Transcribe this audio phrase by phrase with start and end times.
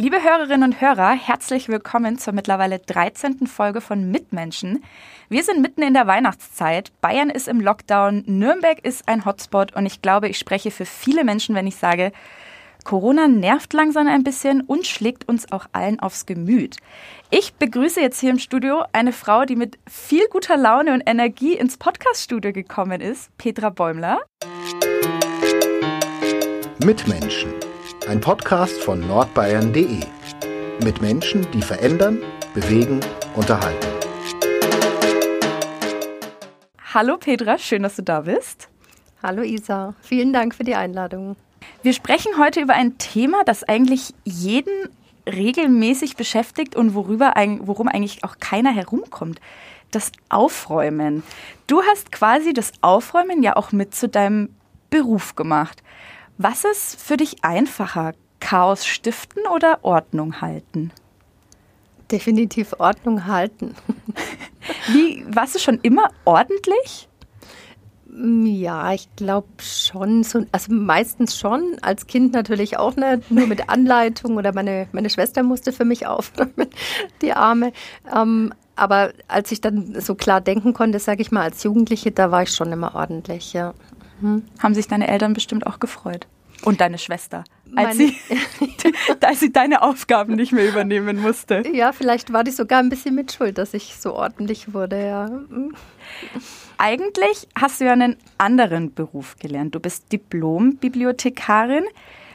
[0.00, 3.48] Liebe Hörerinnen und Hörer, herzlich willkommen zur mittlerweile 13.
[3.48, 4.84] Folge von Mitmenschen.
[5.28, 6.92] Wir sind mitten in der Weihnachtszeit.
[7.00, 11.24] Bayern ist im Lockdown, Nürnberg ist ein Hotspot und ich glaube, ich spreche für viele
[11.24, 12.12] Menschen, wenn ich sage,
[12.84, 16.76] Corona nervt langsam ein bisschen und schlägt uns auch allen aufs Gemüt.
[17.30, 21.54] Ich begrüße jetzt hier im Studio eine Frau, die mit viel guter Laune und Energie
[21.54, 24.20] ins Podcaststudio gekommen ist, Petra Bäumler.
[26.84, 27.52] Mitmenschen
[28.08, 30.00] ein Podcast von nordbayern.de.
[30.82, 32.22] Mit Menschen, die verändern,
[32.54, 33.00] bewegen,
[33.34, 33.86] unterhalten.
[36.94, 38.70] Hallo Petra, schön, dass du da bist.
[39.22, 41.36] Hallo Isa, vielen Dank für die Einladung.
[41.82, 44.88] Wir sprechen heute über ein Thema, das eigentlich jeden
[45.26, 49.38] regelmäßig beschäftigt und worüber, worum eigentlich auch keiner herumkommt.
[49.90, 51.22] Das Aufräumen.
[51.66, 54.54] Du hast quasi das Aufräumen ja auch mit zu deinem
[54.88, 55.82] Beruf gemacht.
[56.40, 58.12] Was ist für dich einfacher?
[58.38, 60.92] Chaos stiften oder Ordnung halten?
[62.12, 63.74] Definitiv Ordnung halten.
[64.92, 67.08] Wie, warst du schon immer ordentlich?
[68.44, 70.22] Ja, ich glaube schon.
[70.22, 71.76] So, also meistens schon.
[71.82, 76.06] Als Kind natürlich auch nicht, nur mit Anleitung oder meine, meine Schwester musste für mich
[76.06, 76.68] aufräumen,
[77.20, 77.72] die Arme.
[78.14, 82.30] Ähm, aber als ich dann so klar denken konnte, sage ich mal, als Jugendliche, da
[82.30, 83.74] war ich schon immer ordentlich, ja.
[84.20, 84.44] Mhm.
[84.58, 86.26] Haben sich deine Eltern bestimmt auch gefreut.
[86.64, 87.44] Und deine Schwester,
[87.76, 88.16] als sie,
[89.20, 91.62] als sie deine Aufgaben nicht mehr übernehmen musste.
[91.72, 95.28] Ja, vielleicht war die sogar ein bisschen mitschuld, dass ich so ordentlich wurde, ja.
[95.28, 95.72] Mhm.
[96.78, 99.74] Eigentlich hast du ja einen anderen Beruf gelernt.
[99.74, 101.84] Du bist Diplom-Bibliothekarin.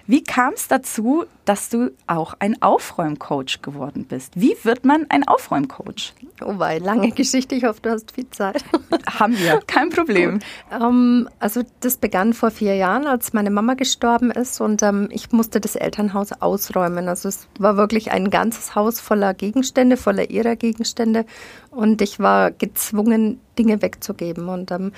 [0.06, 4.34] Wie kam es dazu, dass du auch ein Aufräumcoach geworden bist?
[4.36, 6.14] Wie wird man ein Aufräumcoach?
[6.42, 7.56] Oh wei, lange Geschichte.
[7.56, 8.66] Ich hoffe, du hast viel Zeit.
[9.20, 10.40] Haben wir, kein Problem.
[10.72, 15.32] ähm, also das begann vor vier Jahren, als meine Mama gestorben ist und ähm, ich
[15.32, 17.08] musste das Elternhaus ausräumen.
[17.08, 21.26] Also es war wirklich ein ganzes Haus voller Gegenstände, voller ihrer Gegenstände
[21.72, 24.50] und ich war gezwungen, Dinge wegzugeben.
[24.50, 24.92] Und ähm,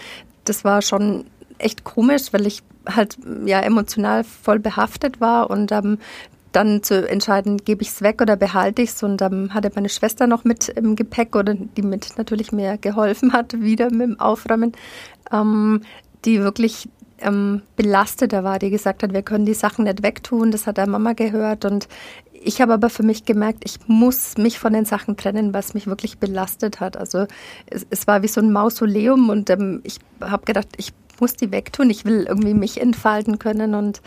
[0.46, 1.25] das war schon
[1.57, 5.97] echt komisch, weil ich halt ja emotional voll behaftet war und ähm,
[6.55, 9.03] dann zu entscheiden, gebe ich es weg oder behalte ich es.
[9.03, 12.77] Und dann ähm, hatte meine Schwester noch mit im Gepäck oder die mit natürlich mir
[12.77, 14.71] geholfen hat, wieder mit dem Aufräumen,
[15.31, 15.81] ähm,
[16.23, 16.88] die wirklich
[17.19, 20.51] ähm, belasteter war, die gesagt hat, wir können die Sachen nicht wegtun.
[20.51, 21.66] Das hat der Mama gehört.
[21.66, 21.89] Und
[22.31, 25.87] ich habe aber für mich gemerkt, ich muss mich von den Sachen trennen, was mich
[25.87, 26.95] wirklich belastet hat.
[26.95, 27.25] Also
[27.67, 31.52] es, es war wie so ein Mausoleum und ähm, ich habe gedacht, ich muss die
[31.52, 34.02] wegtun, ich will irgendwie mich entfalten können und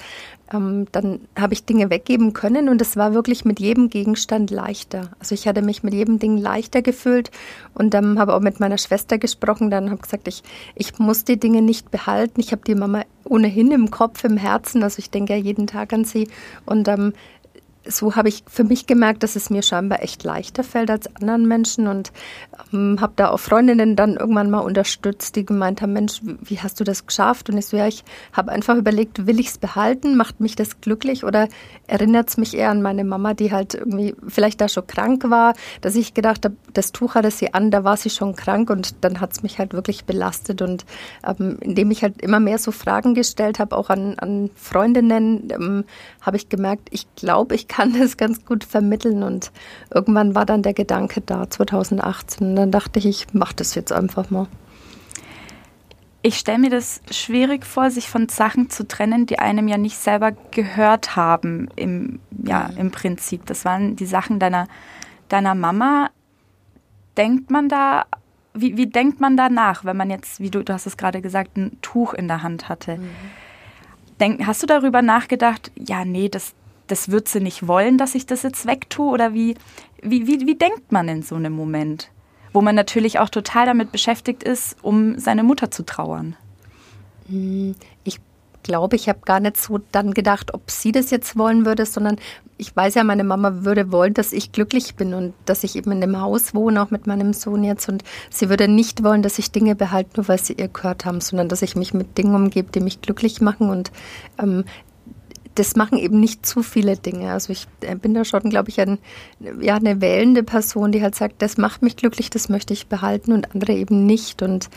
[0.53, 5.11] ähm, dann habe ich Dinge weggeben können und es war wirklich mit jedem Gegenstand leichter.
[5.19, 7.31] Also ich hatte mich mit jedem Ding leichter gefühlt
[7.75, 10.43] und dann ähm, habe auch mit meiner Schwester gesprochen, dann habe gesagt, ich,
[10.75, 14.83] ich muss die Dinge nicht behalten, ich habe die Mama ohnehin im Kopf, im Herzen,
[14.83, 16.29] also ich denke ja jeden Tag an sie
[16.65, 17.13] und ähm,
[17.89, 21.47] so habe ich für mich gemerkt, dass es mir scheinbar echt leichter fällt als anderen
[21.49, 22.13] Menschen und
[22.73, 26.79] ähm, habe da auch Freundinnen dann irgendwann mal unterstützt, die gemeint haben, Mensch, wie hast
[26.81, 27.49] du das geschafft?
[27.51, 30.17] Und ich so, ja, ich habe einfach überlegt, will ich es behalten?
[30.17, 31.49] Macht mich das glücklich oder
[31.87, 35.55] erinnert es mich eher an meine Mama, die halt irgendwie vielleicht da schon krank war,
[35.81, 38.97] dass ich gedacht habe, das Tuch hatte sie an, da war sie schon krank und
[39.03, 40.85] dann hat es mich halt wirklich belastet und
[41.27, 45.85] ähm, indem ich halt immer mehr so Fragen gestellt habe, auch an, an Freundinnen, ähm,
[46.21, 49.23] habe ich gemerkt, ich glaube, ich kann kann das ganz gut vermitteln.
[49.23, 49.53] Und
[49.95, 52.49] irgendwann war dann der Gedanke da, 2018.
[52.49, 54.49] Und dann dachte ich, ich mache das jetzt einfach mal.
[56.23, 59.97] Ich stelle mir das schwierig vor, sich von Sachen zu trennen, die einem ja nicht
[59.97, 63.47] selber gehört haben, im, ja, im Prinzip.
[63.47, 64.67] Das waren die Sachen deiner,
[65.29, 66.11] deiner Mama.
[67.17, 68.07] Denkt man da,
[68.55, 71.23] wie, wie denkt man da nach, wenn man jetzt, wie du, du hast es gerade
[71.23, 72.97] gesagt, ein Tuch in der Hand hatte?
[72.97, 73.11] Mhm.
[74.19, 76.55] Denk, hast du darüber nachgedacht, ja, nee, das,
[76.89, 79.11] das wird sie nicht wollen, dass ich das jetzt wegtue?
[79.11, 79.55] Oder wie,
[80.03, 82.11] wie, wie, wie denkt man in so einem Moment?
[82.53, 86.37] Wo man natürlich auch total damit beschäftigt ist, um seine Mutter zu trauern.
[87.29, 87.75] Hm,
[88.05, 88.21] ich
[88.63, 92.17] glaube, ich habe gar nicht so dann gedacht, ob sie das jetzt wollen würde, sondern
[92.59, 95.93] ich weiß ja, meine Mama würde wollen, dass ich glücklich bin und dass ich eben
[95.93, 97.89] in dem Haus wohne, auch mit meinem Sohn jetzt.
[97.89, 101.21] Und sie würde nicht wollen, dass ich Dinge behalte, nur weil sie ihr gehört haben,
[101.21, 103.71] sondern dass ich mich mit Dingen umgebe, die mich glücklich machen.
[103.71, 103.93] Und
[104.39, 104.65] ähm,
[105.59, 107.33] das machen eben nicht zu viele Dinge.
[107.33, 108.99] Also ich äh, bin da schon, glaube ich, ein,
[109.61, 113.33] ja, eine wählende Person, die halt sagt, das macht mich glücklich, das möchte ich behalten
[113.33, 114.43] und andere eben nicht.
[114.43, 114.71] Und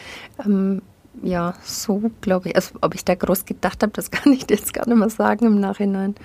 [0.44, 0.82] ähm,
[1.22, 2.56] ja, so glaube ich.
[2.56, 5.10] Also ob ich da groß gedacht habe, das kann ich dir jetzt gar nicht mehr
[5.10, 6.16] sagen im Nachhinein.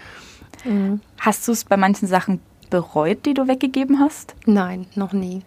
[0.65, 1.01] Mhm.
[1.19, 4.35] Hast du es bei manchen Sachen bereut, die du weggegeben hast?
[4.47, 5.43] Nein, noch nie.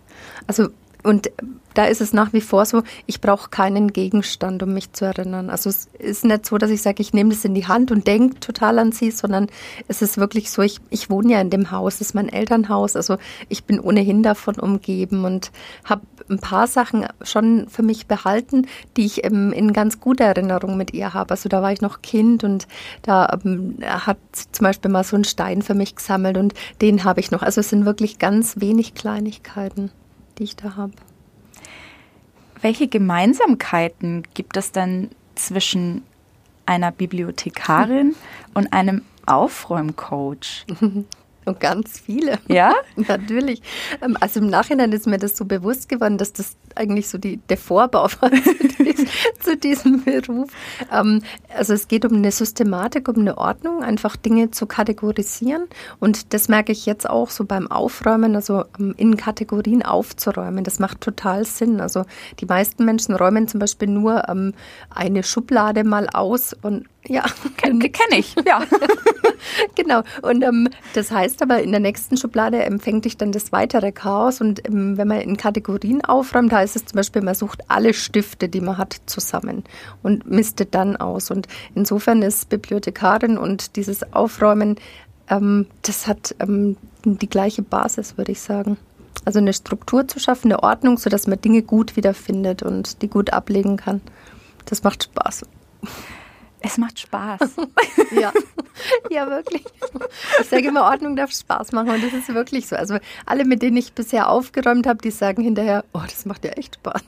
[0.47, 0.69] Also
[1.03, 1.31] und
[1.75, 5.49] da ist es nach wie vor so, ich brauche keinen Gegenstand, um mich zu erinnern.
[5.49, 8.05] Also es ist nicht so, dass ich sage, ich nehme das in die Hand und
[8.05, 9.47] denke total an sie, sondern
[9.87, 12.95] es ist wirklich so, ich, ich wohne ja in dem Haus, das ist mein Elternhaus,
[12.95, 13.17] also
[13.47, 15.51] ich bin ohnehin davon umgeben und
[15.85, 18.67] habe ein paar Sachen schon für mich behalten,
[18.97, 21.31] die ich ähm, in ganz guter Erinnerung mit ihr habe.
[21.31, 22.67] Also da war ich noch Kind und
[23.03, 27.19] da ähm, hat zum Beispiel mal so einen Stein für mich gesammelt und den habe
[27.19, 27.41] ich noch.
[27.41, 29.91] Also es sind wirklich ganz wenig Kleinigkeiten
[30.39, 30.93] die ich da habe.
[32.61, 36.03] Welche Gemeinsamkeiten gibt es dann zwischen
[36.65, 38.15] einer Bibliothekarin
[38.53, 40.65] und einem Aufräumcoach?
[41.49, 42.37] Und ganz viele.
[42.47, 42.73] Ja?
[42.95, 43.61] Natürlich.
[44.01, 47.37] Ähm, also im Nachhinein ist mir das so bewusst geworden, dass das eigentlich so die,
[47.37, 48.31] der Vorbau war
[49.39, 50.49] zu, diesem Beruf.
[50.91, 51.23] Ähm,
[51.55, 55.67] also es geht um eine Systematik, um eine Ordnung, einfach Dinge zu kategorisieren.
[55.99, 60.63] Und das merke ich jetzt auch so beim Aufräumen, also ähm, in Kategorien aufzuräumen.
[60.63, 61.81] Das macht total Sinn.
[61.81, 62.05] Also
[62.39, 64.19] die meisten Menschen räumen zum Beispiel nur
[64.89, 67.23] eine Schublade mal aus und ja,
[67.57, 68.63] kenne kenn ich, ja.
[69.75, 70.03] genau.
[70.21, 74.41] Und ähm, das heißt aber, in der nächsten Schublade empfängt dich dann das weitere Chaos.
[74.41, 78.49] Und ähm, wenn man in Kategorien aufräumt, heißt es zum Beispiel, man sucht alle Stifte,
[78.49, 79.63] die man hat, zusammen
[80.03, 81.31] und mistet dann aus.
[81.31, 84.75] Und insofern ist Bibliothekarin und dieses Aufräumen,
[85.29, 86.75] ähm, das hat ähm,
[87.05, 88.77] die gleiche Basis, würde ich sagen.
[89.25, 93.31] Also eine Struktur zu schaffen, eine Ordnung, sodass man Dinge gut wiederfindet und die gut
[93.31, 94.01] ablegen kann.
[94.65, 95.45] Das macht Spaß.
[96.61, 97.39] Es macht Spaß.
[98.11, 98.31] ja.
[99.09, 99.63] ja, wirklich.
[100.41, 102.75] Ich sage immer, Ordnung darf Spaß machen und das ist wirklich so.
[102.75, 106.51] Also alle, mit denen ich bisher aufgeräumt habe, die sagen hinterher, oh, das macht ja
[106.51, 107.03] echt Spaß.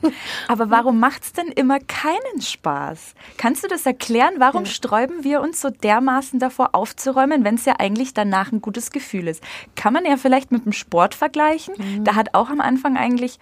[0.48, 3.13] Aber warum macht es denn immer keinen Spaß?
[3.38, 4.36] Kannst du das erklären?
[4.38, 4.71] Warum ja.
[4.71, 9.27] sträuben wir uns so dermaßen davor aufzuräumen, wenn es ja eigentlich danach ein gutes Gefühl
[9.27, 9.44] ist?
[9.75, 11.75] Kann man ja vielleicht mit dem Sport vergleichen.
[11.77, 12.04] Mhm.
[12.04, 13.39] Da hat auch am Anfang eigentlich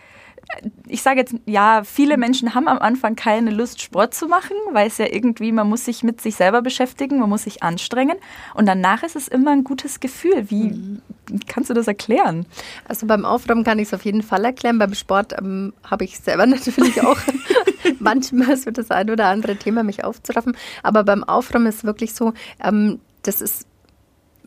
[0.88, 4.88] ich sage jetzt, ja, viele Menschen haben am Anfang keine Lust, Sport zu machen, weil
[4.88, 8.18] es ja irgendwie, man muss sich mit sich selber beschäftigen, man muss sich anstrengen.
[8.56, 10.50] Und danach ist es immer ein gutes Gefühl.
[10.50, 11.02] Wie mhm.
[11.48, 12.46] kannst du das erklären?
[12.88, 14.80] Also beim Aufräumen kann ich es auf jeden Fall erklären.
[14.80, 17.20] Beim Sport ähm, habe ich selber natürlich auch
[18.00, 20.58] manchmal so das ein oder andere Thema, mich aufzuraffen.
[20.82, 23.69] Aber beim Aufräumen ist es wirklich so, ähm, das ist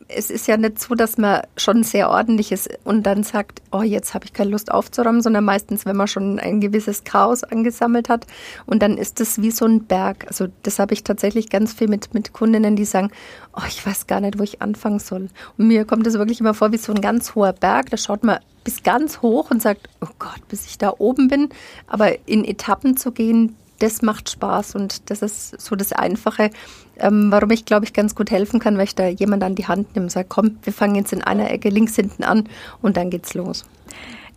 [0.08, 3.82] es ist ja nicht so, dass man schon sehr ordentlich ist und dann sagt, oh,
[3.82, 8.08] jetzt habe ich keine Lust aufzuräumen, sondern meistens, wenn man schon ein gewisses Chaos angesammelt
[8.08, 8.26] hat
[8.66, 10.26] und dann ist es wie so ein Berg.
[10.28, 13.10] Also das habe ich tatsächlich ganz viel mit, mit Kundinnen, die sagen,
[13.54, 15.28] oh, ich weiß gar nicht, wo ich anfangen soll.
[15.58, 17.90] Und mir kommt das wirklich immer vor wie so ein ganz hoher Berg.
[17.90, 21.48] Da schaut man bis ganz hoch und sagt, oh Gott, bis ich da oben bin.
[21.86, 26.50] Aber in Etappen zu gehen, das macht Spaß und das ist so das Einfache,
[26.96, 29.66] ähm, warum ich glaube ich ganz gut helfen kann, weil ich da jemand an die
[29.66, 32.48] Hand nehme und sage, komm, wir fangen jetzt in einer Ecke links hinten an
[32.80, 33.64] und dann geht's los.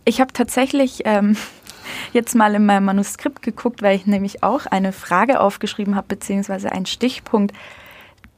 [0.04, 1.36] Ich habe tatsächlich ähm,
[2.12, 6.72] jetzt mal in meinem Manuskript geguckt, weil ich nämlich auch eine Frage aufgeschrieben habe, beziehungsweise
[6.72, 7.54] einen Stichpunkt,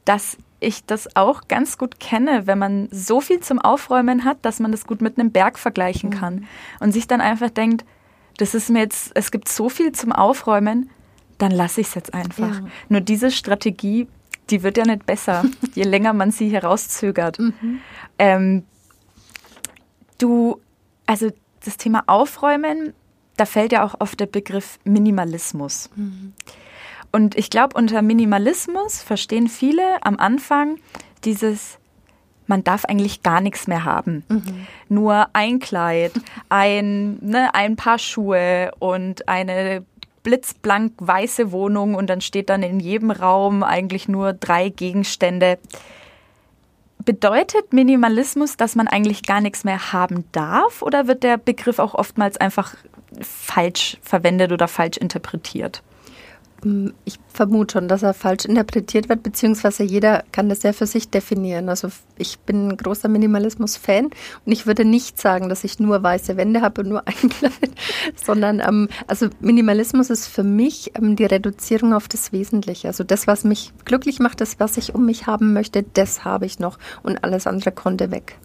[0.05, 4.59] dass ich das auch ganz gut kenne, wenn man so viel zum Aufräumen hat, dass
[4.59, 6.13] man das gut mit einem Berg vergleichen mhm.
[6.13, 6.47] kann
[6.79, 7.85] und sich dann einfach denkt,
[8.37, 10.89] das ist mir jetzt, es gibt so viel zum Aufräumen,
[11.39, 12.59] dann lasse ich es jetzt einfach.
[12.59, 12.67] Ja.
[12.89, 14.07] Nur diese Strategie,
[14.49, 17.39] die wird ja nicht besser, je länger man sie herauszögert.
[17.39, 17.81] Mhm.
[18.19, 18.63] Ähm,
[20.19, 20.61] du,
[21.07, 21.31] also
[21.65, 22.93] das Thema Aufräumen,
[23.37, 25.89] da fällt ja auch oft der Begriff Minimalismus.
[25.95, 26.33] Mhm.
[27.11, 30.77] Und ich glaube, unter Minimalismus verstehen viele am Anfang
[31.23, 31.79] dieses,
[32.45, 34.23] man darf eigentlich gar nichts mehr haben.
[34.29, 34.67] Mhm.
[34.89, 36.11] Nur ein Kleid,
[36.49, 39.85] ein, ne, ein paar Schuhe und eine
[40.23, 45.57] blitzblank weiße Wohnung und dann steht dann in jedem Raum eigentlich nur drei Gegenstände.
[47.05, 51.95] Bedeutet Minimalismus, dass man eigentlich gar nichts mehr haben darf oder wird der Begriff auch
[51.95, 52.75] oftmals einfach
[53.21, 55.81] falsch verwendet oder falsch interpretiert?
[57.05, 61.09] Ich vermute schon, dass er falsch interpretiert wird, beziehungsweise jeder kann das ja für sich
[61.09, 61.69] definieren.
[61.69, 66.37] Also ich bin ein großer Minimalismus-Fan und ich würde nicht sagen, dass ich nur weiße
[66.37, 67.71] Wände habe und nur ein Kleid,
[68.15, 72.87] sondern ähm, also Minimalismus ist für mich ähm, die Reduzierung auf das Wesentliche.
[72.87, 76.45] Also das, was mich glücklich macht, das, was ich um mich haben möchte, das habe
[76.45, 78.37] ich noch und alles andere konnte weg.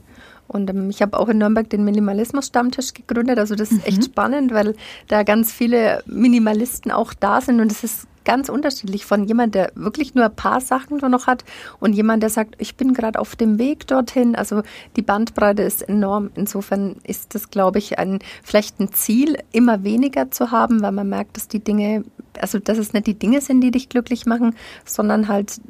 [0.48, 3.38] Und ähm, ich habe auch in Nürnberg den Minimalismus-Stammtisch gegründet.
[3.38, 3.88] Also das ist mhm.
[3.88, 4.74] echt spannend, weil
[5.08, 9.70] da ganz viele Minimalisten auch da sind und es ist ganz unterschiedlich von jemand, der
[9.74, 11.44] wirklich nur ein paar Sachen nur noch hat
[11.78, 14.34] und jemand, der sagt, ich bin gerade auf dem Weg dorthin.
[14.34, 14.62] Also
[14.96, 16.30] die Bandbreite ist enorm.
[16.34, 21.08] Insofern ist das, glaube ich, ein vielleicht ein Ziel, immer weniger zu haben, weil man
[21.08, 22.04] merkt, dass die Dinge,
[22.40, 25.60] also dass es nicht die Dinge sind, die dich glücklich machen, sondern halt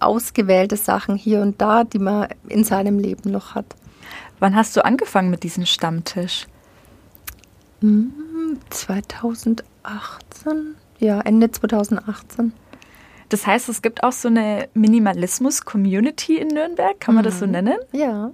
[0.00, 3.74] ausgewählte Sachen hier und da, die man in seinem Leben noch hat.
[4.40, 6.46] Wann hast du angefangen mit diesem Stammtisch?
[8.70, 9.62] 2018.
[10.44, 12.52] Hm, ja, Ende 2018.
[13.28, 17.28] Das heißt, es gibt auch so eine Minimalismus-Community in Nürnberg, kann man mhm.
[17.28, 17.52] das so mhm.
[17.52, 17.78] nennen?
[17.92, 18.30] Ja.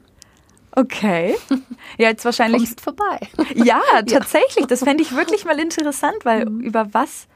[0.76, 1.36] Okay.
[1.96, 2.62] Ja, jetzt wahrscheinlich.
[2.62, 3.20] Kommst vorbei.
[3.54, 4.66] Ja, tatsächlich.
[4.66, 6.60] Das fände ich wirklich mal interessant, weil mhm.
[6.60, 7.28] über was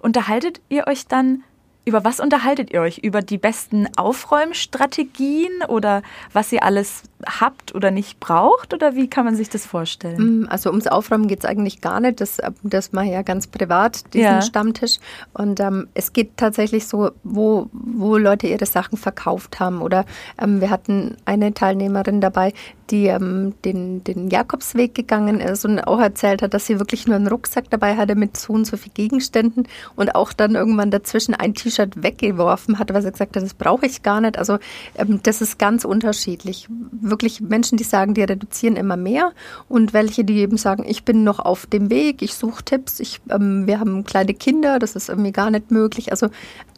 [0.00, 1.42] unterhaltet ihr euch dann
[1.86, 2.98] über was unterhaltet ihr euch?
[2.98, 6.02] Über die besten Aufräumstrategien oder
[6.32, 8.74] was ihr alles habt oder nicht braucht?
[8.74, 10.42] Oder wie kann man sich das vorstellen?
[10.42, 12.20] Mm, also ums Aufräumen geht es eigentlich gar nicht.
[12.20, 14.42] Das, das mache ich ja ganz privat, diesen ja.
[14.42, 14.98] Stammtisch.
[15.32, 19.82] Und ähm, es geht tatsächlich so, wo, wo Leute ihre Sachen verkauft haben.
[19.82, 20.04] Oder
[20.40, 22.52] ähm, wir hatten eine Teilnehmerin dabei,
[22.90, 27.16] die ähm, den, den Jakobsweg gegangen ist und auch erzählt hat, dass sie wirklich nur
[27.16, 31.34] einen Rucksack dabei hatte mit so und so viel Gegenständen und auch dann irgendwann dazwischen
[31.34, 34.38] ein T-Shirt weggeworfen hat, weil sie gesagt hat, das brauche ich gar nicht.
[34.38, 34.58] Also
[34.96, 36.68] ähm, das ist ganz unterschiedlich.
[37.10, 39.32] Wirklich Menschen, die sagen, die reduzieren immer mehr
[39.68, 43.20] und welche, die eben sagen, ich bin noch auf dem Weg, ich suche Tipps, ich,
[43.30, 46.10] ähm, wir haben kleine Kinder, das ist irgendwie gar nicht möglich.
[46.10, 46.28] Also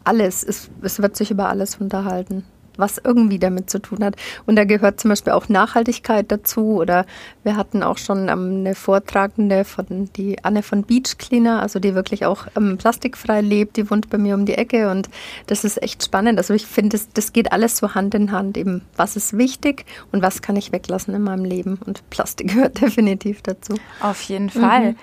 [0.03, 2.43] alles, es, es wird sich über alles unterhalten
[2.79, 4.15] was irgendwie damit zu tun hat.
[4.45, 6.79] Und da gehört zum Beispiel auch Nachhaltigkeit dazu.
[6.79, 7.05] Oder
[7.43, 11.95] wir hatten auch schon ähm, eine Vortragende von die Anne von Beach Cleaner, also die
[11.95, 15.09] wirklich auch ähm, plastikfrei lebt, die wohnt bei mir um die Ecke und
[15.47, 16.37] das ist echt spannend.
[16.37, 18.57] Also ich finde, das, das geht alles so Hand in Hand.
[18.57, 21.79] Eben, was ist wichtig und was kann ich weglassen in meinem Leben?
[21.85, 23.75] Und Plastik gehört definitiv dazu.
[24.01, 24.91] Auf jeden Fall.
[24.91, 24.95] Mhm.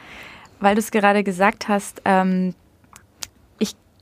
[0.60, 2.54] Weil du es gerade gesagt hast, ähm,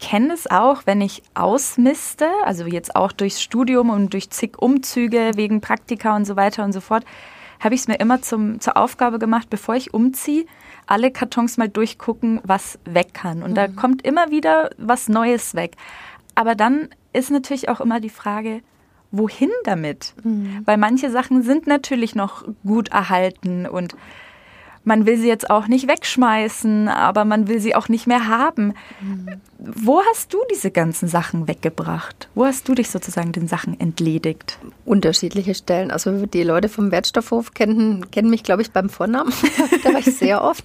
[0.04, 5.30] kenne es auch, wenn ich ausmiste, also jetzt auch durchs Studium und durch zig Umzüge
[5.36, 7.04] wegen Praktika und so weiter und so fort,
[7.58, 10.44] habe ich es mir immer zum, zur Aufgabe gemacht, bevor ich umziehe,
[10.86, 13.42] alle Kartons mal durchgucken, was weg kann.
[13.42, 13.54] Und mhm.
[13.54, 15.76] da kommt immer wieder was Neues weg.
[16.34, 18.60] Aber dann ist natürlich auch immer die Frage,
[19.10, 20.12] wohin damit?
[20.22, 20.60] Mhm.
[20.66, 23.96] Weil manche Sachen sind natürlich noch gut erhalten und
[24.84, 28.74] man will sie jetzt auch nicht wegschmeißen, aber man will sie auch nicht mehr haben.
[29.00, 29.40] Mhm.
[29.66, 32.28] Wo hast du diese ganzen Sachen weggebracht?
[32.34, 34.58] Wo hast du dich sozusagen den Sachen entledigt?
[34.84, 35.90] Unterschiedliche Stellen.
[35.90, 39.32] Also die Leute vom Wertstoffhof kennen, kennen mich, glaube ich, beim Vornamen.
[39.84, 40.64] da war ich sehr oft.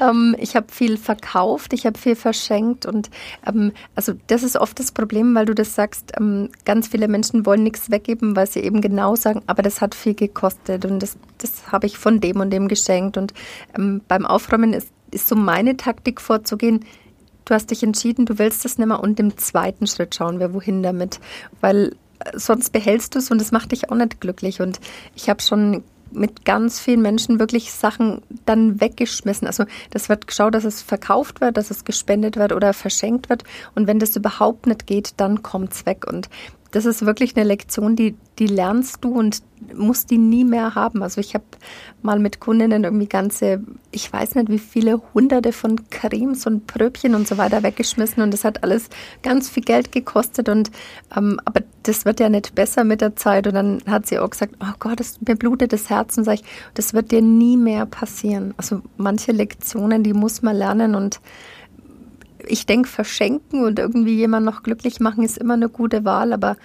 [0.00, 3.10] ähm, ich habe viel verkauft, ich habe viel verschenkt und
[3.46, 7.44] ähm, also das ist oft das Problem, weil du das sagst, ähm, ganz viele Menschen
[7.44, 11.16] wollen nichts weggeben, weil sie eben genau sagen, aber das hat viel gekostet und das,
[11.38, 13.16] das habe ich von dem und dem geschenkt.
[13.16, 13.34] Und
[13.76, 16.84] ähm, beim Aufräumen ist, ist so meine Taktik vorzugehen,
[17.46, 20.52] du hast dich entschieden, du willst das nicht mehr und im zweiten Schritt schauen wir,
[20.52, 21.20] wohin damit.
[21.62, 24.60] Weil äh, sonst behältst du es und es macht dich auch nicht glücklich.
[24.60, 24.78] Und
[25.14, 29.46] ich habe schon mit ganz vielen Menschen wirklich Sachen dann weggeschmissen.
[29.46, 33.44] Also das wird geschaut, dass es verkauft wird, dass es gespendet wird oder verschenkt wird.
[33.74, 36.06] Und wenn das überhaupt nicht geht, dann kommt es weg.
[36.06, 36.28] Und
[36.76, 39.42] das ist wirklich eine Lektion, die, die lernst du und
[39.74, 41.02] musst die nie mehr haben.
[41.02, 41.46] Also ich habe
[42.02, 47.14] mal mit Kundinnen irgendwie ganze, ich weiß nicht wie viele hunderte von Cremes und Pröbchen
[47.14, 48.90] und so weiter weggeschmissen und das hat alles
[49.22, 50.70] ganz viel Geld gekostet und
[51.16, 54.28] ähm, aber das wird ja nicht besser mit der Zeit und dann hat sie auch
[54.28, 57.56] gesagt, oh Gott, das, mir blutet das Herz und sage ich, das wird dir nie
[57.56, 58.52] mehr passieren.
[58.58, 61.20] Also manche Lektionen, die muss man lernen und
[62.46, 66.56] ich denke, verschenken und irgendwie jemanden noch glücklich machen ist immer eine gute Wahl, aber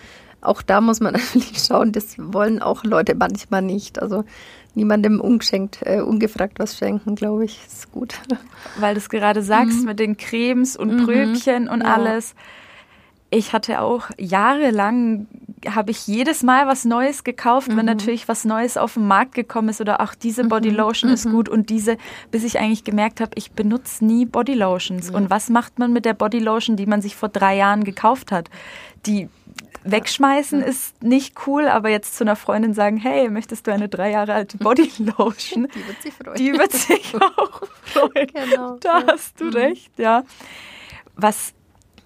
[0.41, 4.01] auch da muss man natürlich schauen, das wollen auch Leute manchmal nicht.
[4.01, 4.23] Also
[4.73, 8.15] niemandem ungeschenkt, äh, ungefragt was schenken, glaube ich, ist gut.
[8.79, 9.85] Weil du es gerade sagst mhm.
[9.85, 11.05] mit den Cremes und mhm.
[11.05, 11.93] Pröbchen und ja.
[11.93, 12.35] alles.
[13.31, 15.27] Ich hatte auch jahrelang
[15.69, 17.77] habe ich jedes Mal was Neues gekauft, mhm.
[17.77, 21.13] wenn natürlich was Neues auf den Markt gekommen ist oder auch diese Bodylotion mhm.
[21.13, 21.31] ist mhm.
[21.31, 21.97] gut und diese,
[22.31, 25.09] bis ich eigentlich gemerkt habe, ich benutze nie Bodylotions.
[25.09, 25.15] Ja.
[25.15, 28.49] Und was macht man mit der Bodylotion, die man sich vor drei Jahren gekauft hat?
[29.05, 29.29] Die
[29.83, 30.65] wegschmeißen ja.
[30.65, 34.33] ist nicht cool, aber jetzt zu einer Freundin sagen, hey, möchtest du eine drei Jahre
[34.33, 35.67] alte Bodylotion?
[35.73, 36.37] Die wird sich freuen.
[36.37, 38.27] Die wird sich auch freuen.
[38.33, 38.77] Genau.
[38.79, 39.53] Da hast du mhm.
[39.53, 40.23] recht, ja.
[41.15, 41.53] Was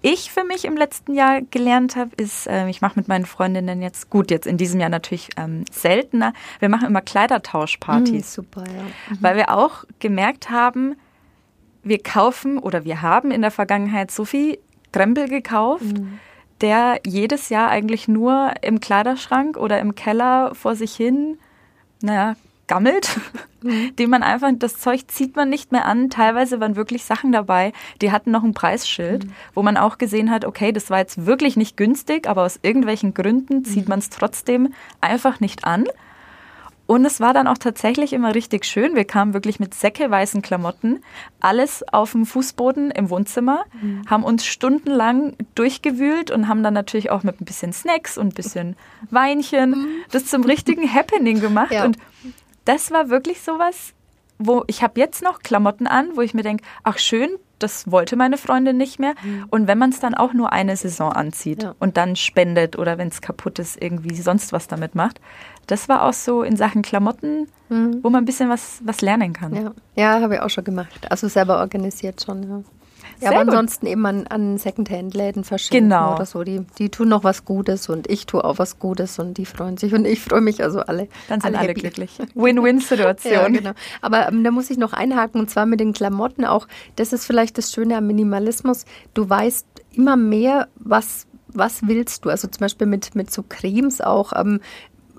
[0.06, 3.82] ich für mich im letzten Jahr gelernt habe, ist, äh, ich mache mit meinen Freundinnen
[3.82, 8.36] jetzt, gut, jetzt in diesem Jahr natürlich ähm, seltener, wir machen immer Kleidertauschpartys.
[8.36, 8.82] Mhm, super, ja.
[8.82, 9.18] Mhm.
[9.20, 10.94] Weil wir auch gemerkt haben,
[11.82, 14.58] wir kaufen oder wir haben in der Vergangenheit so viel
[14.92, 16.20] Krempel gekauft, mhm.
[16.60, 21.38] der jedes Jahr eigentlich nur im Kleiderschrank oder im Keller vor sich hin
[22.02, 22.36] naja,
[22.66, 23.18] gammelt,
[23.62, 23.94] mhm.
[23.98, 26.10] den man einfach, das Zeug zieht man nicht mehr an.
[26.10, 29.32] Teilweise waren wirklich Sachen dabei, die hatten noch ein Preisschild, mhm.
[29.54, 33.14] wo man auch gesehen hat, okay, das war jetzt wirklich nicht günstig, aber aus irgendwelchen
[33.14, 33.90] Gründen zieht mhm.
[33.90, 35.84] man es trotzdem einfach nicht an.
[36.86, 38.94] Und es war dann auch tatsächlich immer richtig schön.
[38.94, 41.00] Wir kamen wirklich mit säckeweißen Klamotten,
[41.40, 44.02] alles auf dem Fußboden im Wohnzimmer, mhm.
[44.08, 48.34] haben uns stundenlang durchgewühlt und haben dann natürlich auch mit ein bisschen Snacks und ein
[48.34, 48.76] bisschen
[49.10, 49.86] Weinchen mhm.
[50.12, 51.72] das zum richtigen Happening gemacht.
[51.72, 51.84] Ja.
[51.84, 51.98] Und
[52.66, 53.94] das war wirklich sowas,
[54.38, 58.16] wo ich habe jetzt noch Klamotten an, wo ich mir denke, ach schön, das wollte
[58.16, 59.14] meine Freundin nicht mehr.
[59.22, 59.46] Mhm.
[59.50, 61.74] Und wenn man es dann auch nur eine Saison anzieht ja.
[61.78, 65.20] und dann spendet oder wenn es kaputt ist, irgendwie sonst was damit macht,
[65.66, 68.00] das war auch so in Sachen Klamotten, mhm.
[68.02, 69.54] wo man ein bisschen was, was lernen kann.
[69.54, 71.10] Ja, ja habe ich auch schon gemacht.
[71.10, 72.62] Also selber organisiert schon, ja.
[73.20, 76.14] Ja, aber ansonsten eben an, an Secondhand-Läden verschenken genau.
[76.14, 76.44] oder so.
[76.44, 79.76] Die, die tun noch was Gutes und ich tue auch was Gutes und die freuen
[79.76, 81.08] sich und ich freue mich also alle.
[81.28, 82.18] Dann sind alle, alle glücklich.
[82.34, 83.32] Win-Win-Situation.
[83.32, 83.72] ja, genau.
[84.02, 86.68] Aber ähm, da muss ich noch einhaken und zwar mit den Klamotten auch.
[86.96, 88.84] Das ist vielleicht das Schöne am Minimalismus.
[89.14, 91.26] Du weißt immer mehr, was
[91.58, 92.28] was willst du?
[92.28, 94.32] Also zum Beispiel mit, mit so Cremes auch.
[94.36, 94.60] Ähm,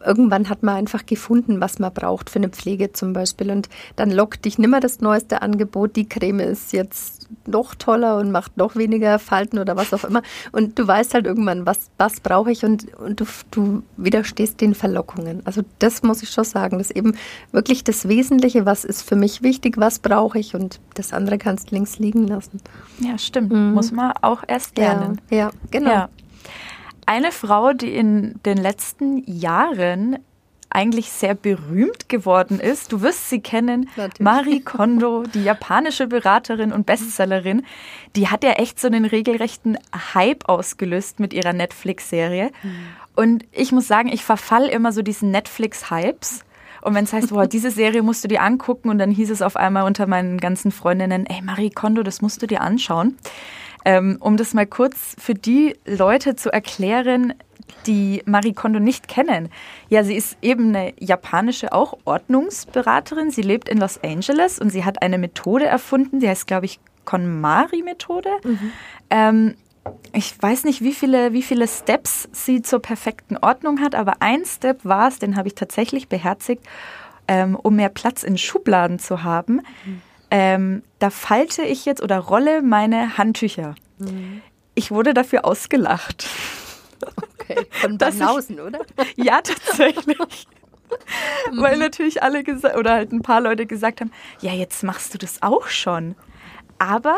[0.07, 3.51] irgendwann hat man einfach gefunden, was man braucht für eine Pflege zum Beispiel.
[3.51, 5.95] Und dann lockt dich nimmer das neueste Angebot.
[5.95, 10.21] Die Creme ist jetzt noch toller und macht noch weniger Falten oder was auch immer.
[10.51, 14.73] Und du weißt halt irgendwann, was, was brauche ich und, und du, du widerstehst den
[14.73, 15.41] Verlockungen.
[15.45, 16.77] Also das muss ich schon sagen.
[16.77, 17.15] Das ist eben
[17.51, 21.71] wirklich das Wesentliche, was ist für mich wichtig, was brauche ich und das andere kannst
[21.71, 22.61] links liegen lassen.
[22.99, 23.51] Ja, stimmt.
[23.51, 23.73] Mhm.
[23.73, 25.21] Muss man auch erst lernen.
[25.29, 25.91] Ja, ja genau.
[25.91, 26.09] Ja
[27.07, 30.19] eine Frau, die in den letzten Jahren
[30.69, 32.91] eigentlich sehr berühmt geworden ist.
[32.91, 34.19] Du wirst sie kennen, Natürlich.
[34.19, 37.65] Marie Kondo, die japanische Beraterin und Bestsellerin.
[38.15, 39.77] Die hat ja echt so einen regelrechten
[40.13, 42.51] Hype ausgelöst mit ihrer Netflix-Serie.
[42.61, 42.69] Mhm.
[43.15, 46.43] Und ich muss sagen, ich verfall immer so diesen Netflix-Hypes.
[46.81, 49.41] Und wenn es heißt, boah, diese Serie musst du dir angucken und dann hieß es
[49.41, 53.17] auf einmal unter meinen ganzen Freundinnen, ey, Marie Kondo, das musst du dir anschauen.
[53.85, 57.33] Ähm, um das mal kurz für die Leute zu erklären,
[57.85, 59.49] die Marie Kondo nicht kennen.
[59.89, 63.31] Ja, sie ist eben eine japanische auch Ordnungsberaterin.
[63.31, 66.79] Sie lebt in Los Angeles und sie hat eine Methode erfunden, die heißt, glaube ich,
[67.05, 68.29] KonMari-Methode.
[68.43, 68.71] Mhm.
[69.09, 69.55] Ähm,
[70.13, 74.43] ich weiß nicht, wie viele, wie viele Steps sie zur perfekten Ordnung hat, aber ein
[74.45, 76.65] Step war es, den habe ich tatsächlich beherzigt,
[77.29, 79.61] ähm, um mehr Platz in Schubladen zu haben.
[79.85, 83.75] Mhm ähm, da falte ich jetzt oder rolle meine Handtücher.
[83.97, 84.41] Mhm.
[84.75, 86.27] Ich wurde dafür ausgelacht.
[87.39, 88.79] Okay, von Banausen, oder?
[89.15, 90.47] Ja, tatsächlich.
[91.51, 91.61] Mhm.
[91.61, 95.17] Weil natürlich alle gesagt, oder halt ein paar Leute gesagt haben, ja, jetzt machst du
[95.17, 96.15] das auch schon.
[96.79, 97.17] Aber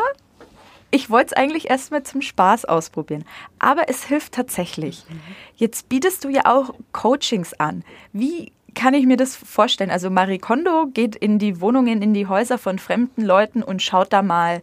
[0.90, 3.24] ich wollte es eigentlich erstmal zum Spaß ausprobieren.
[3.60, 5.04] Aber es hilft tatsächlich.
[5.08, 5.20] Mhm.
[5.54, 7.84] Jetzt bietest du ja auch Coachings an.
[8.12, 9.90] Wie kann ich mir das vorstellen?
[9.90, 14.12] Also Marie Kondo geht in die Wohnungen, in die Häuser von fremden Leuten und schaut
[14.12, 14.62] da mal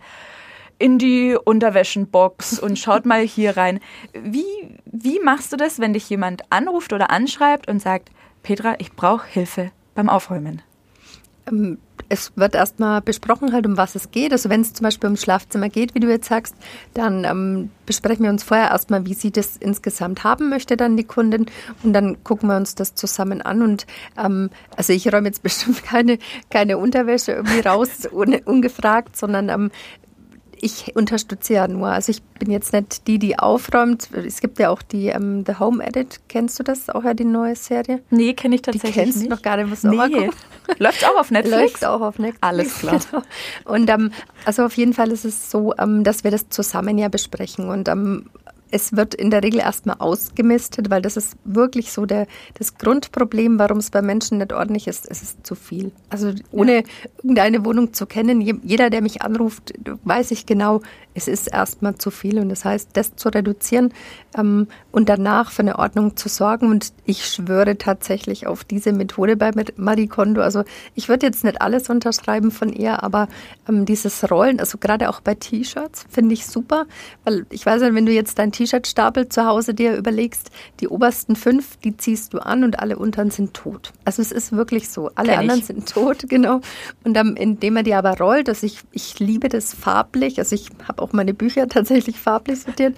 [0.80, 3.80] in die Unterwäschenbox und schaut mal hier rein.
[4.14, 4.46] Wie,
[4.86, 8.10] wie machst du das, wenn dich jemand anruft oder anschreibt und sagt,
[8.44, 10.62] Petra, ich brauche Hilfe beim Aufräumen?
[11.48, 11.78] Ähm,
[12.10, 14.32] es wird erstmal besprochen, halt, um was es geht.
[14.32, 16.56] Also wenn es zum Beispiel ums Schlafzimmer geht, wie du jetzt sagst,
[16.94, 21.04] dann ähm, besprechen wir uns vorher erstmal, wie sie das insgesamt haben möchte, dann die
[21.04, 21.48] Kundin.
[21.84, 23.62] Und dann gucken wir uns das zusammen an.
[23.62, 26.18] Und ähm, also ich räume jetzt bestimmt keine,
[26.50, 29.72] keine Unterwäsche irgendwie raus, ohne, ungefragt, sondern ähm,
[30.62, 31.88] ich unterstütze ja nur.
[31.88, 34.10] Also ich bin jetzt nicht die, die aufräumt.
[34.14, 36.20] Es gibt ja auch die ähm, The Home Edit.
[36.28, 38.02] Kennst du das auch ja die neue Serie?
[38.10, 39.30] Nee, kenne ich tatsächlich die kennst nicht.
[39.30, 39.70] noch gar nicht.
[39.70, 39.98] Musst nee.
[39.98, 41.82] Auch Läuft auch auf Netflix?
[41.82, 42.42] Läuft auch auf Netflix.
[42.42, 43.00] Alles klar.
[43.12, 43.24] Genau.
[43.66, 44.12] Und ähm,
[44.46, 47.70] also auf jeden Fall ist es so, ähm, dass wir das zusammen ja besprechen.
[47.70, 47.88] Und
[48.72, 53.60] es wird in der Regel erstmal ausgemistet, weil das ist wirklich so der, das Grundproblem,
[53.60, 55.10] warum es bei Menschen nicht ordentlich ist.
[55.10, 55.92] Es ist zu viel.
[56.10, 56.84] Also ohne ja.
[57.18, 60.82] irgendeine Wohnung zu kennen, jeder, der mich anruft, weiß ich genau,
[61.18, 62.38] es ist erstmal zu viel.
[62.38, 63.92] Und das heißt, das zu reduzieren
[64.38, 66.70] ähm, und danach für eine Ordnung zu sorgen.
[66.70, 70.42] Und ich schwöre tatsächlich auf diese Methode bei Marie Kondo.
[70.42, 73.28] Also ich würde jetzt nicht alles unterschreiben von ihr, aber
[73.68, 76.86] ähm, dieses Rollen, also gerade auch bei T-Shirts, finde ich super.
[77.24, 80.52] Weil ich weiß nicht, wenn du jetzt dein T-Shirt-Stapel zu Hause dir überlegst,
[80.82, 83.92] die obersten fünf, die ziehst du an und alle unteren sind tot.
[84.06, 85.10] Also es ist wirklich so.
[85.16, 85.66] Alle Kenn anderen ich.
[85.66, 86.62] sind tot, genau.
[87.04, 90.70] Und dann, indem er die aber rollt, also ich, ich liebe das farblich, also ich
[90.88, 92.96] habe auch meine Bücher tatsächlich farblich sortiert,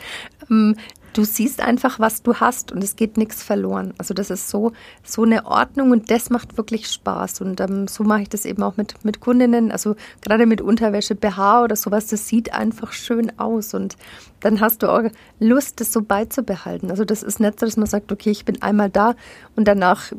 [0.49, 0.75] ähm,
[1.13, 3.93] du siehst einfach, was du hast und es geht nichts verloren.
[3.97, 4.71] Also das ist so,
[5.03, 7.41] so eine Ordnung und das macht wirklich Spaß.
[7.41, 9.71] Und ähm, so mache ich das eben auch mit, mit Kundinnen.
[9.71, 13.73] Also gerade mit Unterwäsche, BH oder sowas, das sieht einfach schön aus.
[13.73, 13.95] Und
[14.39, 15.03] dann hast du auch
[15.39, 16.89] Lust, das so beizubehalten.
[16.91, 19.15] Also das ist nicht so, dass man sagt, okay, ich bin einmal da
[19.55, 20.11] und danach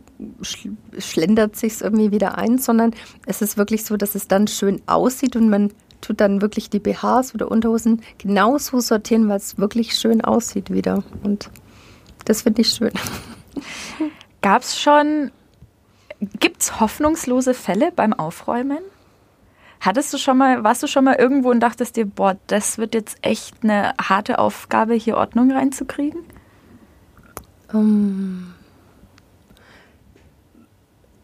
[0.99, 2.95] schlendert sich irgendwie wieder ein, sondern
[3.27, 6.79] es ist wirklich so, dass es dann schön aussieht und man tut dann wirklich die
[6.79, 11.03] BHs oder Unterhosen genauso sortieren, weil es wirklich schön aussieht wieder.
[11.23, 11.51] Und
[12.25, 12.93] das finde ich schön.
[14.43, 15.31] Gab es schon,
[16.39, 18.81] gibt es hoffnungslose Fälle beim Aufräumen?
[19.81, 22.95] Hattest du schon mal, warst du schon mal irgendwo und dachtest dir, boah, das wird
[22.95, 26.21] jetzt echt eine harte Aufgabe, hier Ordnung reinzukriegen?
[27.73, 28.55] Um, ähm,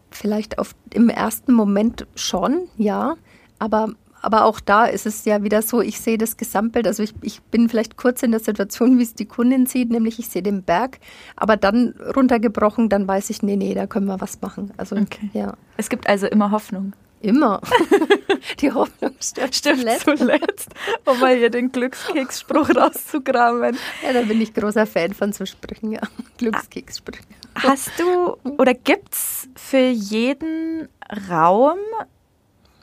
[0.09, 3.15] vielleicht auf, im ersten Moment schon, ja.
[3.59, 3.89] Aber
[4.21, 6.87] aber auch da ist es ja wieder so, ich sehe das Gesamtbild.
[6.87, 10.19] Also ich, ich bin vielleicht kurz in der Situation, wie es die Kundin sieht, nämlich
[10.19, 10.99] ich sehe den Berg,
[11.35, 14.71] aber dann runtergebrochen, dann weiß ich, nee, nee, da können wir was machen.
[14.77, 15.29] Also okay.
[15.33, 15.53] ja.
[15.77, 16.93] Es gibt also immer Hoffnung.
[17.19, 17.61] Immer.
[18.59, 20.05] Die Hoffnung stirbt, stirbt zuletzt.
[20.17, 20.69] zuletzt.
[21.05, 23.75] Um mal hier den Glückskeksspruch rauszugraben.
[24.05, 26.01] Ja, da bin ich großer Fan von so Sprüchen, ja.
[26.37, 27.25] Glückskekssprüchen.
[27.55, 30.87] Hast du oder gibt es für jeden
[31.29, 31.79] Raum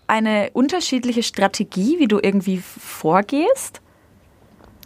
[0.07, 3.81] eine unterschiedliche Strategie, wie du irgendwie vorgehst?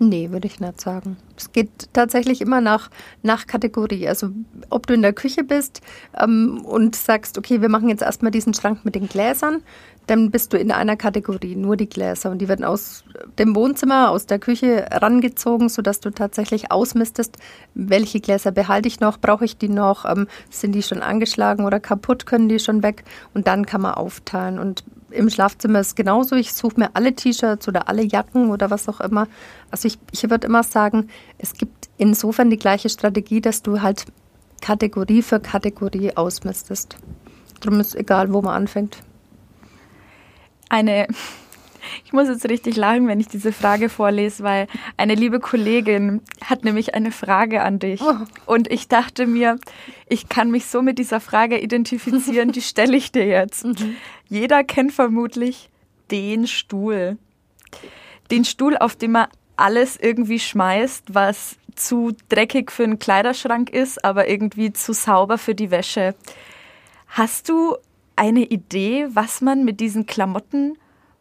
[0.00, 1.16] Nee, würde ich nicht sagen.
[1.36, 2.88] Es geht tatsächlich immer nach,
[3.22, 4.06] nach Kategorie.
[4.06, 4.30] Also
[4.70, 5.80] ob du in der Küche bist
[6.16, 9.62] ähm, und sagst, okay, wir machen jetzt erstmal diesen Schrank mit den Gläsern,
[10.06, 12.30] dann bist du in einer Kategorie, nur die Gläser.
[12.30, 13.04] Und die werden aus
[13.38, 17.36] dem Wohnzimmer, aus der Küche rangezogen, sodass du tatsächlich ausmistest,
[17.74, 21.80] welche Gläser behalte ich noch, brauche ich die noch, ähm, sind die schon angeschlagen oder
[21.80, 23.04] kaputt, können die schon weg.
[23.34, 24.58] Und dann kann man aufteilen.
[24.58, 26.36] Und im Schlafzimmer ist genauso.
[26.36, 29.26] Ich suche mir alle T-Shirts oder alle Jacken oder was auch immer.
[29.70, 34.06] Also ich, ich würde immer sagen, es gibt insofern die gleiche Strategie, dass du halt
[34.60, 36.96] Kategorie für Kategorie ausmistest.
[37.60, 38.98] Darum ist egal, wo man anfängt.
[40.68, 41.08] Eine
[42.08, 44.66] ich muss jetzt richtig lachen, wenn ich diese Frage vorlese, weil
[44.96, 48.00] eine liebe Kollegin hat nämlich eine Frage an dich.
[48.00, 48.14] Oh.
[48.46, 49.58] Und ich dachte mir,
[50.08, 53.66] ich kann mich so mit dieser Frage identifizieren, die stelle ich dir jetzt.
[53.66, 53.96] Mhm.
[54.26, 55.68] Jeder kennt vermutlich
[56.10, 57.18] den Stuhl.
[58.30, 59.26] Den Stuhl, auf dem man
[59.58, 65.54] alles irgendwie schmeißt, was zu dreckig für einen Kleiderschrank ist, aber irgendwie zu sauber für
[65.54, 66.14] die Wäsche.
[67.08, 67.76] Hast du
[68.16, 70.78] eine Idee, was man mit diesen Klamotten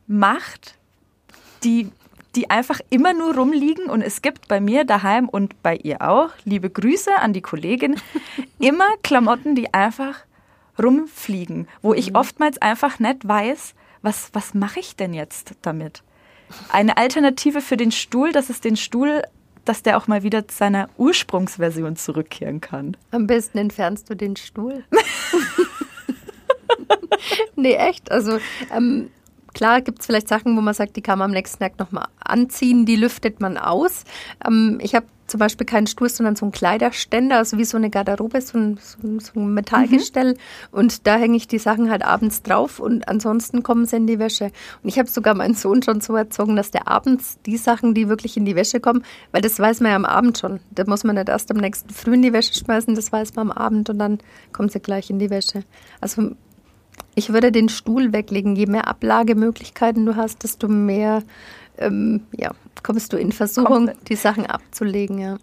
[0.07, 0.76] macht,
[1.63, 1.89] die,
[2.35, 3.85] die einfach immer nur rumliegen.
[3.85, 7.95] Und es gibt bei mir daheim und bei ihr auch, liebe Grüße an die Kollegin,
[8.59, 10.19] immer Klamotten, die einfach
[10.81, 12.17] rumfliegen, wo ich mhm.
[12.17, 16.03] oftmals einfach nicht weiß, was, was mache ich denn jetzt damit?
[16.71, 19.23] Eine Alternative für den Stuhl, dass es den Stuhl,
[19.65, 22.95] dass der auch mal wieder zu seiner Ursprungsversion zurückkehren kann.
[23.11, 24.83] Am besten entfernst du den Stuhl.
[27.55, 28.11] nee, echt.
[28.11, 28.39] Also
[28.75, 29.09] ähm,
[29.53, 32.07] Klar gibt es vielleicht Sachen, wo man sagt, die kann man am nächsten Tag nochmal
[32.19, 34.03] anziehen, die lüftet man aus.
[34.45, 37.89] Ähm, ich habe zum Beispiel keinen Stuhl, sondern so einen Kleiderständer, also wie so eine
[37.89, 40.33] Garderobe, so ein, so so ein Metallgestell.
[40.33, 40.37] Mhm.
[40.71, 44.19] Und da hänge ich die Sachen halt abends drauf und ansonsten kommen sie in die
[44.19, 44.51] Wäsche.
[44.83, 48.09] Und ich habe sogar meinen Sohn schon so erzogen, dass der abends die Sachen, die
[48.09, 50.59] wirklich in die Wäsche kommen, weil das weiß man ja am Abend schon.
[50.71, 53.51] Da muss man nicht erst am nächsten Früh in die Wäsche schmeißen, das weiß man
[53.51, 54.19] am Abend und dann
[54.53, 55.63] kommen sie gleich in die Wäsche.
[55.99, 56.31] Also
[57.17, 58.55] ich würde den Stuhl weglegen.
[58.55, 61.23] Je mehr Ablagemöglichkeiten du hast, desto mehr
[61.79, 62.51] ähm, ja,
[62.83, 64.09] kommst du in Versuchung, Kommt.
[64.09, 65.17] die Sachen abzulegen.
[65.17, 65.37] Ja.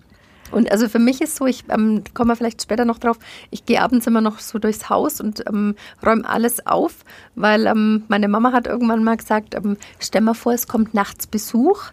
[0.52, 3.18] Und also für mich ist so, ich ähm, komme vielleicht später noch drauf,
[3.50, 8.04] ich gehe abends immer noch so durchs Haus und ähm, räume alles auf, weil ähm,
[8.06, 11.90] meine Mama hat irgendwann mal gesagt, ähm, stell mal vor, es kommt nachts Besuch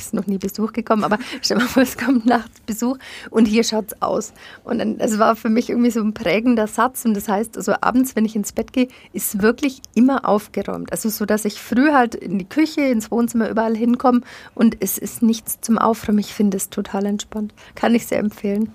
[0.00, 2.98] ist noch nie Besuch gekommen, aber stell mal vor, es kommt nachts Besuch
[3.30, 4.32] und hier schaut es aus.
[4.64, 7.74] Und dann, das war für mich irgendwie so ein prägender Satz und das heißt, also
[7.80, 10.92] abends, wenn ich ins Bett gehe, ist wirklich immer aufgeräumt.
[10.92, 14.22] Also so, dass ich früh halt in die Küche, ins Wohnzimmer, überall hinkomme
[14.54, 16.18] und es ist nichts zum Aufräumen.
[16.18, 17.54] Ich finde es total entspannt.
[17.74, 18.72] Kann ich sehr empfehlen.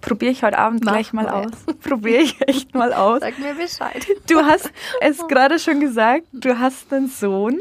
[0.00, 1.46] Probiere ich heute Abend Mach gleich mal, mal.
[1.46, 1.52] aus.
[1.82, 3.20] Probiere ich echt mal aus.
[3.20, 4.06] Sag mir Bescheid.
[4.28, 7.60] Du hast es gerade schon gesagt, du hast einen Sohn.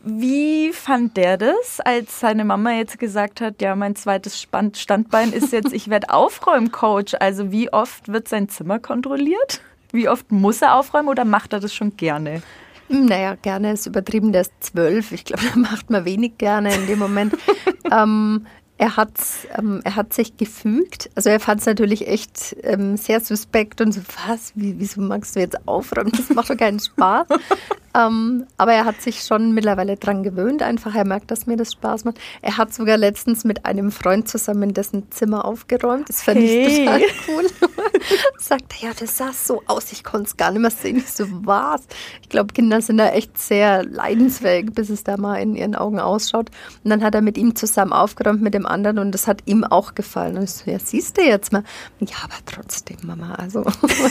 [0.00, 5.52] Wie fand der das, als seine Mama jetzt gesagt hat, ja, mein zweites Standbein ist
[5.52, 7.20] jetzt, ich werde Aufräumcoach.
[7.20, 9.60] Also wie oft wird sein Zimmer kontrolliert?
[9.90, 12.42] Wie oft muss er aufräumen oder macht er das schon gerne?
[12.88, 15.12] Naja, gerne ist übertrieben, der ist zwölf.
[15.12, 17.34] Ich glaube, da macht man wenig gerne in dem Moment.
[17.92, 18.46] ähm,
[18.78, 19.18] er hat,
[19.58, 21.10] ähm, er hat sich gefügt.
[21.16, 25.34] Also er fand es natürlich echt ähm, sehr suspekt und so, was, Wie, wieso magst
[25.34, 26.12] du jetzt aufräumen?
[26.16, 27.26] Das macht doch keinen Spaß.
[27.98, 30.62] ähm, aber er hat sich schon mittlerweile dran gewöhnt.
[30.62, 32.18] Einfach, er merkt, dass mir das Spaß macht.
[32.42, 36.08] Er hat sogar letztens mit einem Freund zusammen dessen Zimmer aufgeräumt.
[36.08, 36.66] Das fand hey.
[36.66, 37.46] ich total cool.
[38.38, 40.98] Sagt er, ja, das sah so aus, ich konnte es gar nicht mehr sehen.
[40.98, 41.82] Ich so, was?
[42.22, 45.98] Ich glaube, Kinder sind da echt sehr leidensfähig, bis es da mal in ihren Augen
[45.98, 46.50] ausschaut.
[46.84, 49.64] Und dann hat er mit ihm zusammen aufgeräumt mit dem anderen und das hat ihm
[49.64, 50.36] auch gefallen.
[50.36, 51.64] Und ich so, ja, siehst du jetzt mal.
[52.00, 53.64] Ja, aber trotzdem, Mama, also.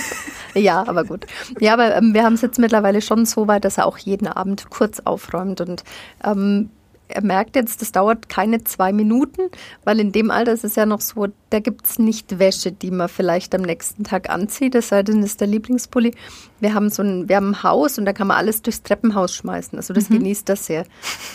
[0.54, 1.26] ja, aber gut.
[1.60, 4.28] Ja, aber ähm, wir haben es jetzt mittlerweile schon so weit, dass er auch jeden
[4.28, 5.84] Abend kurz aufräumt und
[6.24, 6.70] ähm,
[7.10, 9.50] er merkt jetzt, das dauert keine zwei Minuten,
[9.84, 12.92] weil in dem Alter ist es ja noch so, da gibt es nicht Wäsche, die
[12.92, 16.14] man vielleicht am nächsten Tag anzieht, es sei denn, das ist der Lieblingspulli.
[16.60, 19.34] Wir haben so ein, wir haben ein Haus und da kann man alles durchs Treppenhaus
[19.36, 19.78] schmeißen.
[19.78, 20.16] Also das mhm.
[20.16, 20.86] genießt das sehr.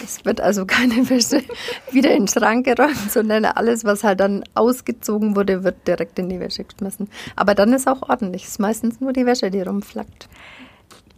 [0.05, 1.43] Es wird also keine Wäsche
[1.91, 6.29] wieder in den Schrank geräumt, sondern alles, was halt dann ausgezogen wurde, wird direkt in
[6.29, 7.09] die Wäsche geschmissen.
[7.37, 8.45] Aber dann ist auch ordentlich.
[8.45, 10.29] Es ist meistens nur die Wäsche, die rumflackt.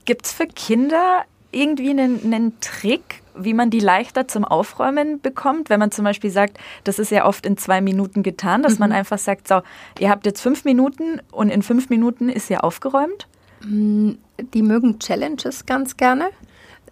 [0.04, 5.70] Gibt es für Kinder irgendwie einen, einen Trick, wie man die leichter zum Aufräumen bekommt,
[5.70, 8.80] wenn man zum Beispiel sagt, das ist ja oft in zwei Minuten getan, dass mhm.
[8.80, 9.62] man einfach sagt, so,
[9.98, 13.28] ihr habt jetzt fünf Minuten und in fünf Minuten ist ja aufgeräumt?
[13.64, 14.12] Mm,
[14.52, 16.28] die mögen Challenges ganz gerne.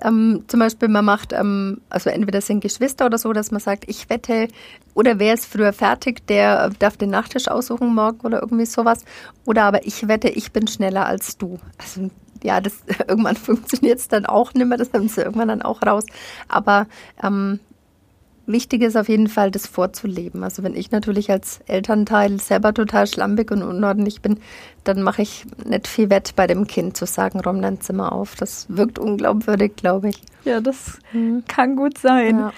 [0.01, 3.85] Ähm, zum Beispiel, man macht, ähm, also entweder sind Geschwister oder so, dass man sagt,
[3.89, 4.49] ich wette,
[4.95, 9.05] oder wer ist früher fertig, der darf den Nachtisch aussuchen morgen oder irgendwie sowas.
[9.45, 11.59] Oder aber ich wette, ich bin schneller als du.
[11.79, 12.11] Also
[12.45, 12.75] ja, das
[13.09, 16.05] irgendwann funktioniert es dann auch nicht mehr, das haben sie irgendwann dann auch raus.
[16.49, 16.87] Aber
[17.23, 17.61] ähm,
[18.47, 20.45] wichtig ist auf jeden Fall, das vorzuleben.
[20.45, 24.41] Also wenn ich natürlich als Elternteil selber total schlampig und unordentlich bin,
[24.85, 28.35] dann mache ich nicht viel Wett bei dem Kind zu sagen, räum dein Zimmer auf.
[28.37, 30.23] Das wirkt unglaubwürdig, glaube ich.
[30.45, 31.45] Ja, das mhm.
[31.47, 32.39] kann gut sein.
[32.39, 32.53] Ja.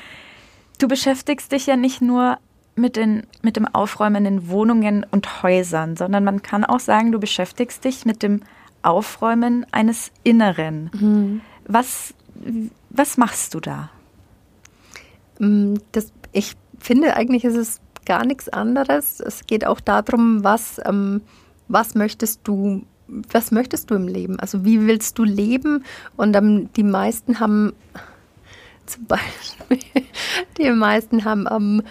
[0.78, 2.38] Du beschäftigst dich ja nicht nur
[2.76, 7.20] mit, den, mit dem Aufräumen in Wohnungen und Häusern, sondern man kann auch sagen, du
[7.20, 8.40] beschäftigst dich mit dem
[8.84, 10.90] Aufräumen eines Inneren.
[10.92, 11.40] Mhm.
[11.66, 12.14] Was,
[12.90, 13.90] was machst du da?
[15.38, 19.20] Mm, das, ich finde eigentlich ist es gar nichts anderes.
[19.20, 21.22] Es geht auch darum, was, ähm,
[21.68, 24.38] was möchtest du was möchtest du im Leben?
[24.40, 25.84] Also wie willst du leben?
[26.16, 27.74] Und ähm, die meisten haben
[28.86, 29.78] zum Beispiel,
[30.58, 31.82] die meisten haben ähm,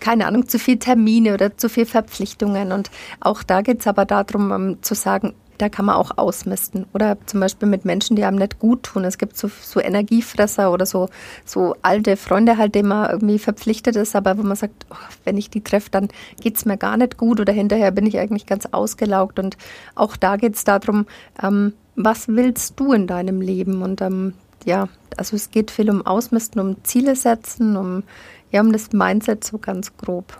[0.00, 2.72] keine Ahnung, zu viel Termine oder zu viel Verpflichtungen.
[2.72, 6.84] Und auch da geht es aber darum, ähm, zu sagen, da kann man auch ausmisten.
[6.92, 9.04] Oder zum Beispiel mit Menschen, die einem nicht gut tun.
[9.04, 11.08] Es gibt so, so Energiefresser oder so,
[11.46, 15.38] so alte Freunde halt, denen man irgendwie verpflichtet ist, aber wo man sagt, oh, wenn
[15.38, 16.08] ich die treffe, dann
[16.42, 19.38] geht es mir gar nicht gut oder hinterher bin ich eigentlich ganz ausgelaugt.
[19.38, 19.56] Und
[19.94, 21.06] auch da geht es darum,
[21.42, 23.80] ähm, was willst du in deinem Leben?
[23.80, 24.34] Und ähm,
[24.66, 28.02] ja, also es geht viel um Ausmisten, um Ziele setzen, um,
[28.50, 30.38] ja, um das Mindset so ganz grob.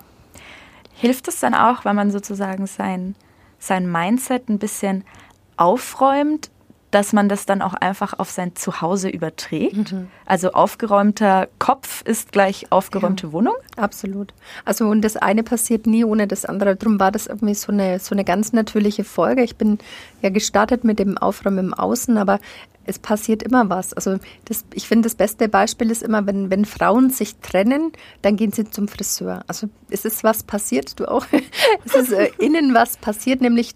[0.92, 3.14] Hilft es dann auch, wenn man sozusagen sein
[3.58, 5.04] sein Mindset ein bisschen
[5.56, 6.50] aufräumt,
[6.90, 9.92] dass man das dann auch einfach auf sein Zuhause überträgt.
[9.92, 10.08] Mhm.
[10.24, 13.54] Also aufgeräumter Kopf ist gleich aufgeräumte ja, Wohnung.
[13.76, 14.32] Absolut.
[14.64, 16.76] Also und das eine passiert nie ohne das andere.
[16.76, 19.42] Darum war das irgendwie so eine, so eine ganz natürliche Folge.
[19.42, 19.78] Ich bin
[20.22, 22.38] ja gestartet mit dem Aufräumen im Außen, aber
[22.86, 23.92] es passiert immer was.
[23.92, 28.36] Also das, ich finde, das beste Beispiel ist immer, wenn, wenn Frauen sich trennen, dann
[28.36, 29.42] gehen sie zum Friseur.
[29.48, 31.26] Also es ist was passiert, du auch.
[31.84, 33.74] es ist äh, innen was passiert, nämlich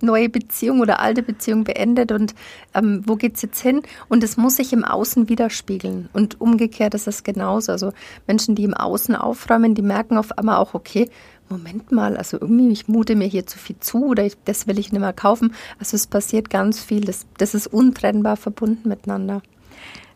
[0.00, 2.34] neue Beziehung oder alte Beziehung beendet und
[2.74, 3.82] ähm, wo es jetzt hin?
[4.08, 6.08] Und es muss sich im Außen widerspiegeln.
[6.12, 7.72] Und umgekehrt ist es genauso.
[7.72, 7.92] Also
[8.26, 11.08] Menschen, die im Außen aufräumen, die merken auf einmal auch, okay,
[11.48, 14.78] Moment mal, also irgendwie, ich mute mir hier zu viel zu oder ich, das will
[14.78, 15.54] ich nicht mehr kaufen.
[15.78, 17.02] Also es passiert ganz viel.
[17.02, 19.42] Das, das ist untrennbar verbunden miteinander.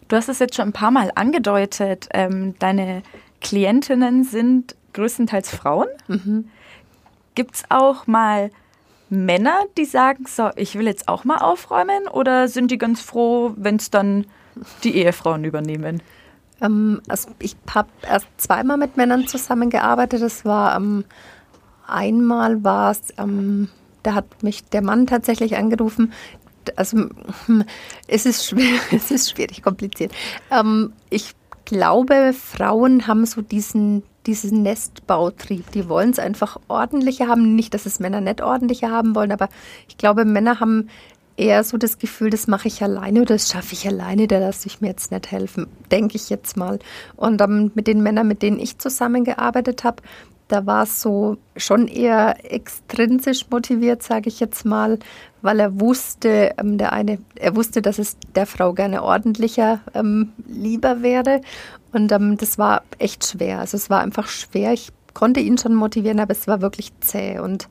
[0.09, 2.09] Du hast es jetzt schon ein paar Mal angedeutet.
[2.13, 3.03] Ähm, deine
[3.41, 5.89] Klientinnen sind größtenteils Frauen.
[6.09, 6.49] Mhm.
[7.35, 8.51] Gibt es auch mal
[9.11, 12.09] Männer, die sagen, so, ich will jetzt auch mal aufräumen?
[12.09, 14.27] Oder sind die ganz froh, wenn es dann
[14.85, 16.03] die Ehefrauen übernehmen?
[16.61, 20.23] Ähm, also ich habe erst zweimal mit Männern zusammengearbeitet.
[20.23, 21.05] Das war ähm,
[21.87, 23.69] einmal war es, ähm,
[24.03, 26.13] da hat mich der Mann tatsächlich angerufen.
[26.77, 27.09] Also
[27.47, 27.65] hm,
[28.07, 30.13] es ist schwer, es ist schwierig, kompliziert.
[30.51, 35.73] Ähm, ich glaube, Frauen haben so diesen diesen Nestbautrieb.
[35.73, 37.57] Die wollen es einfach ordentlicher haben.
[37.57, 39.49] Nicht, dass es Männer nicht ordentlicher haben wollen, aber
[39.89, 40.89] ich glaube, Männer haben
[41.37, 44.67] eher so das Gefühl, das mache ich alleine oder das schaffe ich alleine, da lasse
[44.67, 46.79] ich mir jetzt nicht helfen, denke ich jetzt mal.
[47.17, 50.03] Und ähm, mit den Männern, mit denen ich zusammengearbeitet habe,
[50.49, 54.99] da war es so schon eher extrinsisch motiviert, sage ich jetzt mal,
[55.43, 60.33] weil er wusste, ähm, der eine, er wusste, dass es der Frau gerne ordentlicher ähm,
[60.49, 61.43] lieber wäre.
[61.93, 63.61] Und ähm, das war echt schwer.
[63.61, 64.73] Also es war einfach schwer.
[64.73, 67.39] Ich konnte ihn schon motivieren, aber es war wirklich zäh.
[67.39, 67.69] Und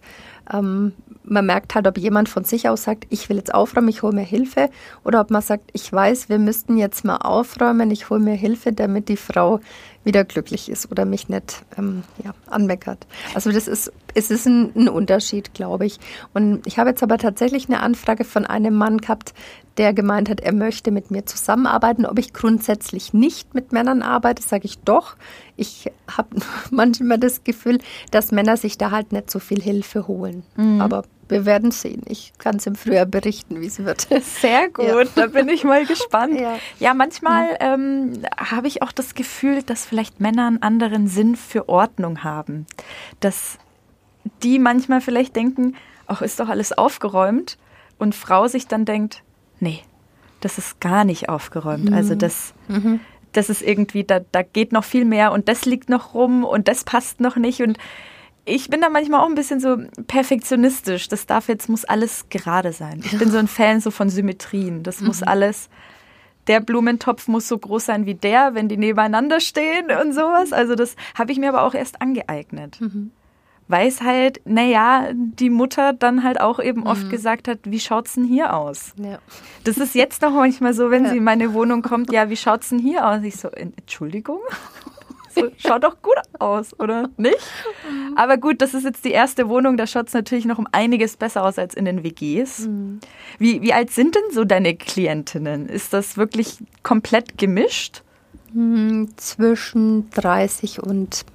[0.52, 4.02] ähm, man merkt halt, ob jemand von sich aus sagt, ich will jetzt aufräumen, ich
[4.02, 4.70] hole mir Hilfe,
[5.04, 8.72] oder ob man sagt, ich weiß, wir müssten jetzt mal aufräumen, ich hole mir Hilfe,
[8.72, 9.60] damit die Frau
[10.04, 13.06] wieder glücklich ist oder mich nicht ähm, ja, anmeckert.
[13.36, 16.00] Also das ist, es ist ein, ein Unterschied, glaube ich.
[16.34, 19.34] Und ich habe jetzt aber tatsächlich eine Anfrage von einem Mann gehabt,
[19.78, 22.06] der gemeint hat, er möchte mit mir zusammenarbeiten.
[22.06, 25.18] Ob ich grundsätzlich nicht mit Männern arbeite, sage ich doch.
[25.56, 26.30] Ich habe
[26.72, 27.80] manchmal das Gefühl,
[28.10, 30.37] dass Männer sich da halt nicht so viel Hilfe holen.
[30.56, 30.82] Mhm.
[30.82, 32.04] Aber wir werden sehen.
[32.08, 34.08] Ich kann es im Frühjahr berichten, wie es wird.
[34.21, 35.04] Sehr gut, ja.
[35.15, 36.36] da bin ich mal gespannt.
[36.39, 41.36] Ja, ja manchmal ähm, habe ich auch das Gefühl, dass vielleicht Männer einen anderen Sinn
[41.36, 42.65] für Ordnung haben.
[43.19, 43.58] Dass
[44.43, 47.58] die manchmal vielleicht denken, ach, ist doch alles aufgeräumt.
[47.97, 49.23] Und Frau sich dann denkt,
[49.60, 49.82] nee,
[50.41, 51.91] das ist gar nicht aufgeräumt.
[51.91, 51.97] Also mhm.
[51.97, 53.00] Also das, mhm.
[53.34, 56.67] das ist irgendwie, da, da geht noch viel mehr und das liegt noch rum und
[56.67, 57.62] das passt noch nicht.
[57.62, 57.78] Und
[58.48, 61.08] ich bin da manchmal auch ein bisschen so perfektionistisch.
[61.10, 63.02] Das darf jetzt, muss alles gerade sein.
[63.04, 64.84] Ich bin so ein Fan so von Symmetrien.
[64.84, 65.08] Das mhm.
[65.08, 65.70] muss alles,
[66.48, 70.54] der Blumentopf muss so groß sein wie der, wenn die nebeneinander stehen und sowas.
[70.54, 72.80] Also das habe ich mir aber auch erst angeeignet.
[72.80, 73.12] Mhm.
[73.68, 76.88] Weil es halt, naja, die Mutter dann halt auch eben mhm.
[76.88, 78.94] oft gesagt hat, wie schaut's denn hier aus?
[78.96, 79.20] Ja.
[79.66, 81.12] Das ist jetzt noch manchmal so, wenn ja.
[81.12, 83.24] sie in meine Wohnung kommt, ja, wie schaut's denn hier aus?
[83.24, 84.40] Ich so, Entschuldigung?
[85.38, 87.38] So, schaut doch gut aus, oder nicht?
[87.89, 88.17] Mhm.
[88.17, 91.17] Aber gut, das ist jetzt die erste Wohnung, da schaut es natürlich noch um einiges
[91.17, 92.67] besser aus als in den WGs.
[92.67, 93.00] Mhm.
[93.38, 95.69] Wie, wie alt sind denn so deine Klientinnen?
[95.69, 98.04] Ist das wirklich komplett gemischt?
[98.54, 101.26] Mhm, zwischen 30 und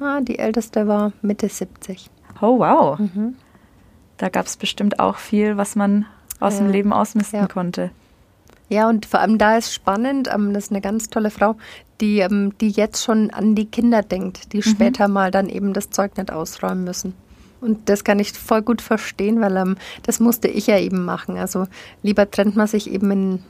[0.00, 2.08] ah, die älteste war Mitte 70.
[2.40, 2.98] Oh, wow.
[2.98, 3.36] Mhm.
[4.16, 6.06] Da gab es bestimmt auch viel, was man
[6.40, 6.60] aus ja.
[6.60, 7.48] dem Leben ausmisten ja.
[7.48, 7.90] konnte.
[8.72, 11.56] Ja, und vor allem da ist spannend, ähm, das ist eine ganz tolle Frau,
[12.00, 14.62] die, ähm, die jetzt schon an die Kinder denkt, die mhm.
[14.62, 17.12] später mal dann eben das Zeug nicht ausräumen müssen.
[17.60, 21.36] Und das kann ich voll gut verstehen, weil ähm, das musste ich ja eben machen.
[21.36, 21.66] Also
[22.02, 23.44] lieber trennt man sich eben in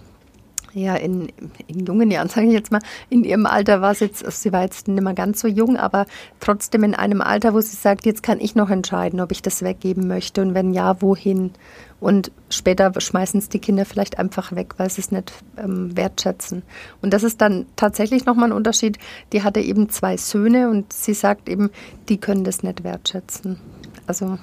[0.75, 1.29] ja, in,
[1.67, 2.81] in jungen Jahren, sage ich jetzt mal,
[3.11, 5.77] in ihrem Alter war sie jetzt, also sie war jetzt nicht mehr ganz so jung,
[5.77, 6.07] aber
[6.41, 9.63] trotzdem in einem Alter, wo sie sagt, jetzt kann ich noch entscheiden, ob ich das
[9.63, 11.53] weggeben möchte und wenn ja, wohin.
[12.01, 16.63] Und später schmeißen es die Kinder vielleicht einfach weg, weil sie es nicht ähm, wertschätzen.
[17.01, 18.99] Und das ist dann tatsächlich nochmal ein Unterschied.
[19.33, 21.71] Die hatte eben zwei Söhne und sie sagt eben,
[22.09, 23.61] die können das nicht wertschätzen.
[24.09, 24.39] Also.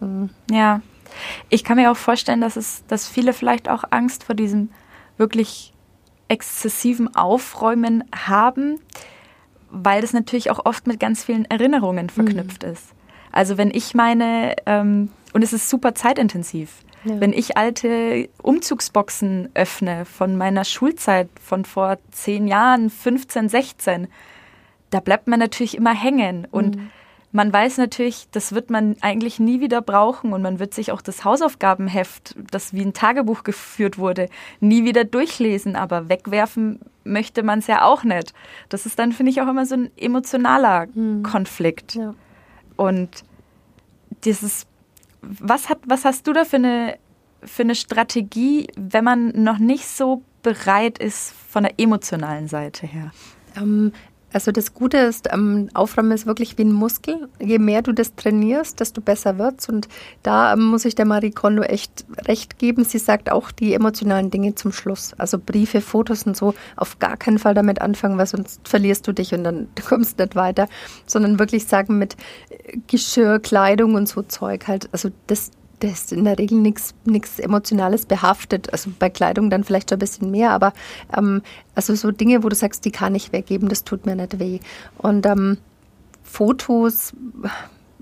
[0.00, 0.54] Äh.
[0.54, 0.80] Ja.
[1.50, 4.70] Ich kann mir auch vorstellen, dass es, dass viele vielleicht auch Angst vor diesem
[5.16, 5.72] wirklich
[6.28, 8.80] exzessiven Aufräumen haben,
[9.70, 12.72] weil das natürlich auch oft mit ganz vielen Erinnerungen verknüpft mhm.
[12.72, 12.92] ist.
[13.32, 17.20] Also wenn ich meine, ähm, und es ist super zeitintensiv, ja.
[17.20, 24.08] wenn ich alte Umzugsboxen öffne von meiner Schulzeit von vor zehn Jahren, 15, 16,
[24.90, 26.90] da bleibt man natürlich immer hängen und mhm
[27.32, 31.02] man weiß natürlich, das wird man eigentlich nie wieder brauchen und man wird sich auch
[31.02, 34.28] das Hausaufgabenheft, das wie ein Tagebuch geführt wurde,
[34.60, 38.32] nie wieder durchlesen, aber wegwerfen möchte man es ja auch nicht.
[38.68, 41.22] Das ist dann, finde ich, auch immer so ein emotionaler mhm.
[41.22, 41.94] Konflikt.
[41.94, 42.14] Ja.
[42.76, 43.24] Und
[44.24, 44.66] dieses,
[45.20, 46.96] was, hat, was hast du da für eine,
[47.42, 53.10] für eine Strategie, wenn man noch nicht so bereit ist von der emotionalen Seite her?
[54.32, 57.28] Also das Gute ist, ähm, Aufräumen ist wirklich wie ein Muskel.
[57.40, 59.68] Je mehr du das trainierst, desto besser wird's.
[59.68, 59.88] Und
[60.22, 62.84] da ähm, muss ich der Marie Kondo echt recht geben.
[62.84, 65.14] Sie sagt auch die emotionalen Dinge zum Schluss.
[65.16, 69.12] Also Briefe, Fotos und so auf gar keinen Fall damit anfangen, weil sonst verlierst du
[69.12, 70.68] dich und dann kommst du nicht weiter.
[71.06, 72.16] Sondern wirklich sagen mit
[72.88, 74.88] Geschirr, Kleidung und so Zeug halt.
[74.92, 78.72] Also das, da ist in der Regel nichts Emotionales behaftet.
[78.72, 80.72] Also bei Kleidung dann vielleicht schon ein bisschen mehr, aber
[81.16, 81.42] ähm,
[81.74, 84.60] also so Dinge, wo du sagst, die kann ich weggeben, das tut mir nicht weh.
[84.98, 85.58] Und ähm,
[86.22, 87.12] Fotos,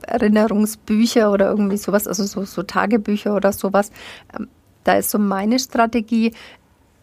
[0.03, 3.91] Erinnerungsbücher oder irgendwie sowas, also so, so Tagebücher oder sowas,
[4.39, 4.49] ähm,
[4.85, 6.33] da ist so meine Strategie,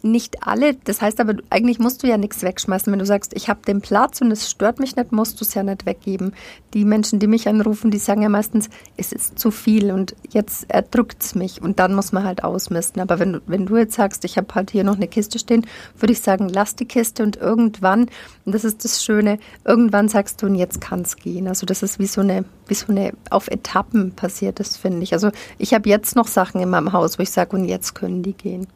[0.04, 2.92] nicht alle, das heißt aber, eigentlich musst du ja nichts wegschmeißen.
[2.92, 5.54] Wenn du sagst, ich habe den Platz und es stört mich nicht, musst du es
[5.54, 6.34] ja nicht weggeben.
[6.74, 10.70] Die Menschen, die mich anrufen, die sagen ja meistens, es ist zu viel und jetzt
[10.70, 13.02] erdrückt es mich und dann muss man halt ausmisten.
[13.02, 15.66] Aber wenn, wenn du jetzt sagst, ich habe halt hier noch eine Kiste stehen,
[15.98, 18.08] würde ich sagen, lass die Kiste und irgendwann,
[18.46, 21.48] und das ist das Schöne, irgendwann sagst du, und jetzt kann es gehen.
[21.48, 25.14] Also das ist wie so eine, wie so eine auf Etappen passiert, das finde ich.
[25.14, 28.24] Also ich habe jetzt noch Sachen in meinem Haus, wo ich sage, und jetzt können
[28.24, 28.68] die gehen.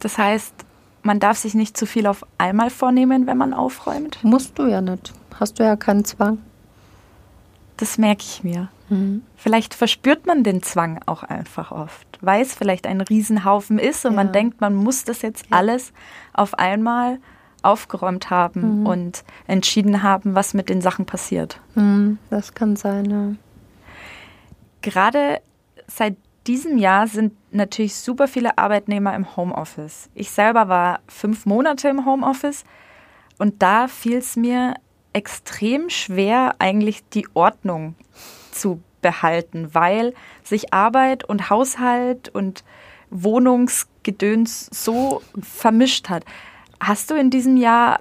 [0.00, 0.54] Das heißt,
[1.02, 4.18] man darf sich nicht zu viel auf einmal vornehmen, wenn man aufräumt?
[4.22, 5.12] Musst du ja nicht.
[5.38, 6.38] Hast du ja keinen Zwang.
[7.76, 8.68] Das merke ich mir.
[8.90, 9.22] Mhm.
[9.36, 14.12] Vielleicht verspürt man den Zwang auch einfach oft, weil es vielleicht ein Riesenhaufen ist und
[14.12, 14.16] ja.
[14.16, 15.92] man denkt, man muss das jetzt alles
[16.34, 17.18] auf einmal
[17.62, 18.86] aufgeräumt haben mhm.
[18.86, 21.60] und entschieden haben, was mit den Sachen passiert.
[21.74, 23.32] Mhm, das kann sein, ja.
[24.82, 25.40] gerade
[25.86, 30.08] seit diesem Jahr sind natürlich super viele Arbeitnehmer im Homeoffice.
[30.14, 32.64] Ich selber war fünf Monate im Homeoffice
[33.38, 34.74] und da fiel es mir
[35.12, 37.94] extrem schwer, eigentlich die Ordnung
[38.52, 42.64] zu behalten, weil sich Arbeit und Haushalt und
[43.10, 46.24] Wohnungsgedöns so vermischt hat.
[46.80, 48.00] Hast du in diesem Jahr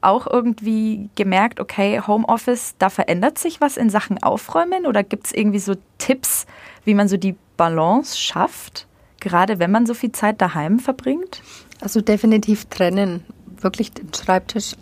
[0.00, 5.32] auch irgendwie gemerkt, okay, Homeoffice, da verändert sich was in Sachen Aufräumen oder gibt es
[5.32, 6.46] irgendwie so Tipps,
[6.84, 8.86] wie man so die Balance schafft,
[9.20, 11.42] gerade wenn man so viel Zeit daheim verbringt?
[11.80, 13.24] Also definitiv trennen,
[13.60, 14.76] wirklich den Schreibtisch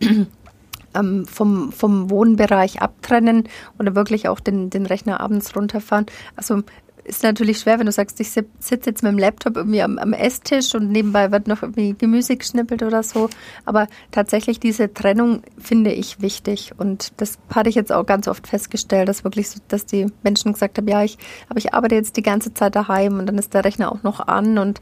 [0.94, 3.48] ähm, vom, vom Wohnbereich abtrennen
[3.78, 6.06] oder wirklich auch den, den Rechner abends runterfahren.
[6.36, 6.62] Also
[7.04, 10.12] ist natürlich schwer, wenn du sagst, ich sitze jetzt mit dem Laptop irgendwie am, am,
[10.12, 13.28] Esstisch und nebenbei wird noch irgendwie Gemüse geschnippelt oder so.
[13.64, 16.72] Aber tatsächlich diese Trennung finde ich wichtig.
[16.76, 20.52] Und das hatte ich jetzt auch ganz oft festgestellt, dass wirklich so, dass die Menschen
[20.52, 23.54] gesagt haben, ja, ich, aber ich arbeite jetzt die ganze Zeit daheim und dann ist
[23.54, 24.80] der Rechner auch noch an und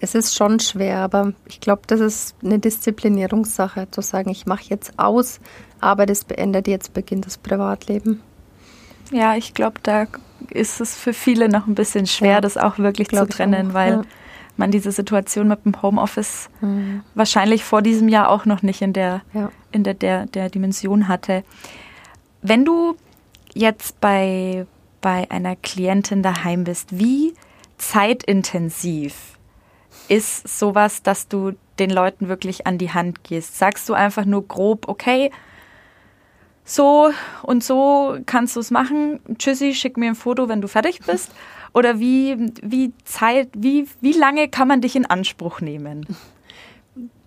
[0.00, 4.64] es ist schon schwer, aber ich glaube, das ist eine Disziplinierungssache, zu sagen, ich mache
[4.68, 5.40] jetzt aus,
[5.80, 8.20] Arbeit ist beendet, jetzt beginnt das Privatleben.
[9.10, 10.06] Ja, ich glaube, da
[10.50, 13.74] ist es für viele noch ein bisschen schwer, ja, das auch wirklich zu trennen, auch,
[13.74, 14.02] weil ja.
[14.56, 17.02] man diese Situation mit dem Homeoffice mhm.
[17.14, 19.50] wahrscheinlich vor diesem Jahr auch noch nicht in der, ja.
[19.72, 21.44] in der, der, der Dimension hatte.
[22.42, 22.96] Wenn du
[23.54, 24.66] jetzt bei,
[25.00, 27.34] bei einer Klientin daheim bist, wie
[27.78, 29.38] zeitintensiv
[30.08, 33.58] ist sowas, dass du den Leuten wirklich an die Hand gehst?
[33.58, 35.30] Sagst du einfach nur grob, okay,
[36.68, 37.10] so
[37.42, 39.20] und so kannst du es machen.
[39.38, 41.32] Tschüssi, schick mir ein Foto, wenn du fertig bist.
[41.74, 46.06] Oder wie, wie Zeit, wie, wie lange kann man dich in Anspruch nehmen?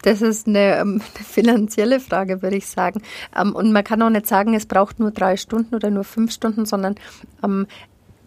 [0.03, 3.01] Das ist eine, ähm, eine finanzielle Frage, würde ich sagen.
[3.35, 6.31] Ähm, und man kann auch nicht sagen, es braucht nur drei Stunden oder nur fünf
[6.31, 6.95] Stunden, sondern
[7.43, 7.67] ähm,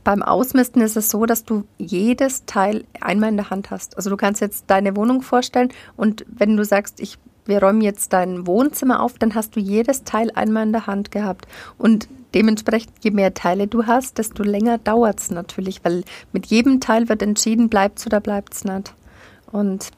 [0.03, 3.97] beim Ausmisten ist es so, dass du jedes Teil einmal in der Hand hast.
[3.97, 8.13] Also du kannst jetzt deine Wohnung vorstellen und wenn du sagst, ich wir räumen jetzt
[8.13, 11.47] dein Wohnzimmer auf, dann hast du jedes Teil einmal in der Hand gehabt.
[11.79, 16.81] Und dementsprechend, je mehr Teile du hast, desto länger dauert es natürlich, weil mit jedem
[16.81, 18.95] Teil wird entschieden, bleibt es oder bleibt es nicht.
[19.53, 19.91] Und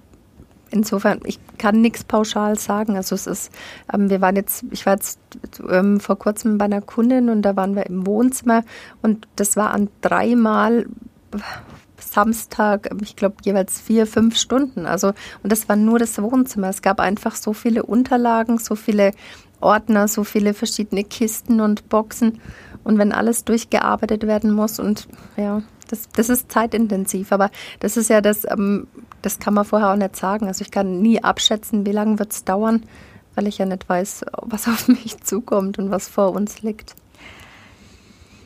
[0.71, 2.97] insofern, ich kann nichts pauschal sagen.
[2.97, 3.53] Also es ist,
[3.93, 5.19] ähm, wir waren jetzt, ich war jetzt
[5.69, 8.63] ähm, vor kurzem bei einer Kundin und da waren wir im Wohnzimmer
[9.03, 10.87] und das war an dreimal
[11.99, 14.87] Samstag, ich glaube, jeweils vier, fünf Stunden.
[14.87, 15.09] Also,
[15.43, 16.69] und das war nur das Wohnzimmer.
[16.69, 19.13] Es gab einfach so viele Unterlagen, so viele
[19.61, 22.41] Ordner, so viele verschiedene Kisten und Boxen.
[22.85, 27.33] Und wenn alles durchgearbeitet werden muss und ja, das, das ist zeitintensiv.
[27.33, 28.87] Aber das ist ja das, ähm,
[29.23, 30.47] das kann man vorher auch nicht sagen.
[30.47, 32.85] Also ich kann nie abschätzen, wie lange wird es dauern,
[33.35, 36.95] weil ich ja nicht weiß, was auf mich zukommt und was vor uns liegt.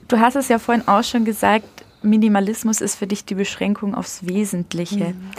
[0.09, 4.27] Du hast es ja vorhin auch schon gesagt, Minimalismus ist für dich die Beschränkung aufs
[4.27, 5.11] Wesentliche.
[5.11, 5.31] Mhm.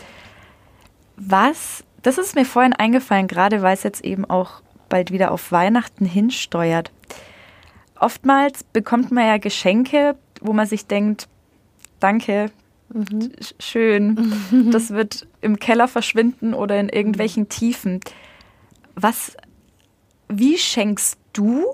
[1.18, 5.52] Was, das ist mir vorhin eingefallen, gerade weil es jetzt eben auch bald wieder auf
[5.52, 6.92] Weihnachten hinsteuert.
[8.00, 11.28] Oftmals bekommt man ja Geschenke, wo man sich denkt,
[12.00, 12.52] danke,
[12.94, 13.32] mhm.
[13.60, 14.34] schön,
[14.72, 18.00] das wird im Keller verschwinden oder in irgendwelchen Tiefen.
[18.96, 19.38] Was,
[20.28, 21.66] wie schenkst du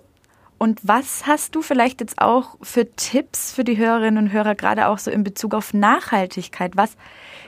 [0.58, 4.88] und was hast du vielleicht jetzt auch für Tipps für die Hörerinnen und Hörer, gerade
[4.88, 6.76] auch so in Bezug auf Nachhaltigkeit?
[6.76, 6.97] Was,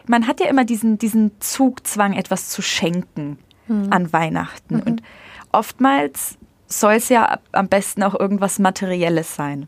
[0.07, 3.87] man hat ja immer diesen, diesen Zugzwang, etwas zu schenken mhm.
[3.91, 4.75] an Weihnachten.
[4.77, 4.83] Mhm.
[4.83, 5.03] Und
[5.51, 6.37] oftmals
[6.67, 9.67] soll es ja am besten auch irgendwas Materielles sein.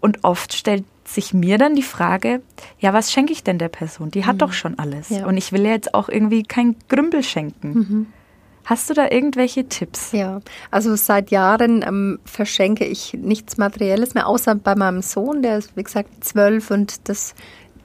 [0.00, 2.40] Und oft stellt sich mir dann die Frage,
[2.78, 4.12] ja, was schenke ich denn der Person?
[4.12, 4.38] Die hat mhm.
[4.38, 5.08] doch schon alles.
[5.08, 5.26] Ja.
[5.26, 8.12] Und ich will ja jetzt auch irgendwie kein Grümbel schenken.
[8.70, 10.12] Hast du da irgendwelche Tipps?
[10.12, 10.40] Ja,
[10.70, 15.76] also seit Jahren ähm, verschenke ich nichts Materielles mehr, außer bei meinem Sohn, der ist
[15.76, 17.34] wie gesagt zwölf und das,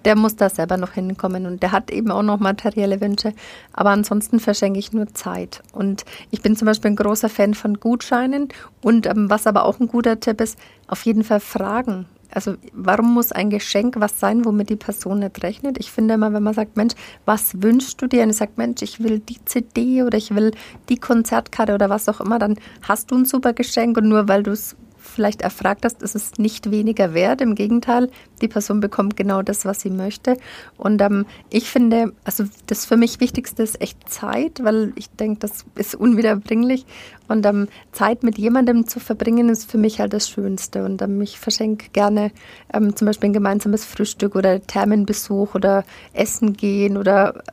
[0.06, 3.34] der muss da selber noch hinkommen und der hat eben auch noch materielle Wünsche.
[3.74, 5.64] Aber ansonsten verschenke ich nur Zeit.
[5.74, 8.50] Und ich bin zum Beispiel ein großer Fan von Gutscheinen
[8.84, 10.56] und ähm, was aber auch ein guter Tipp ist,
[10.86, 12.06] auf jeden Fall fragen.
[12.36, 15.78] Also warum muss ein Geschenk was sein, womit die Person nicht rechnet?
[15.80, 16.94] Ich finde immer, wenn man sagt, Mensch,
[17.26, 18.24] was wünschst du dir?
[18.24, 20.52] Und ich sage, Mensch, ich will die CD oder ich will
[20.90, 24.44] die Konzertkarte oder was auch immer, dann hast du ein super Geschenk und nur weil
[24.44, 24.76] du es
[25.06, 27.42] vielleicht erfragt hast, ist es nicht weniger wert.
[27.42, 28.10] Im Gegenteil,
[28.42, 30.38] die Person bekommt genau das, was sie möchte.
[30.78, 35.40] Und ähm, ich finde, also das für mich Wichtigste ist echt Zeit, weil ich denke,
[35.40, 36.86] das ist unwiederbringlich.
[37.28, 40.86] Und ähm, Zeit mit jemandem zu verbringen, ist für mich halt das Schönste.
[40.86, 42.32] Und ähm, ich verschenke gerne
[42.74, 47.44] ähm, zum Beispiel ein gemeinsames Frühstück oder Thermenbesuch oder Essen gehen oder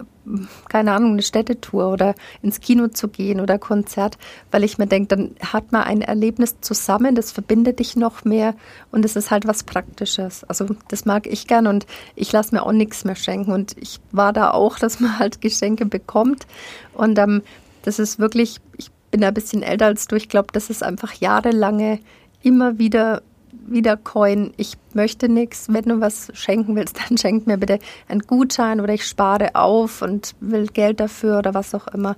[0.68, 4.18] keine Ahnung, eine Städtetour oder ins Kino zu gehen oder Konzert,
[4.50, 8.54] weil ich mir denke, dann hat man ein Erlebnis zusammen, das verbindet dich noch mehr
[8.90, 10.44] und es ist halt was Praktisches.
[10.44, 14.00] Also das mag ich gern und ich lasse mir auch nichts mehr schenken und ich
[14.12, 16.46] war da auch, dass man halt Geschenke bekommt
[16.94, 17.42] und ähm,
[17.82, 21.12] das ist wirklich, ich bin ein bisschen älter als du, ich glaube, das ist einfach
[21.14, 22.00] jahrelange
[22.42, 23.22] immer wieder
[23.64, 28.22] wieder Coin, ich möchte nichts, wenn du was schenken willst, dann schenk mir bitte einen
[28.22, 32.16] Gutschein oder ich spare auf und will Geld dafür oder was auch immer.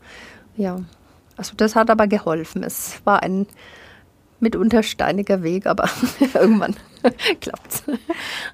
[0.57, 0.79] Ja,
[1.37, 2.63] also das hat aber geholfen.
[2.63, 3.47] Es war ein
[4.41, 5.89] mitunter steiniger Weg, aber
[6.35, 6.77] irgendwann
[7.41, 7.85] klappt's.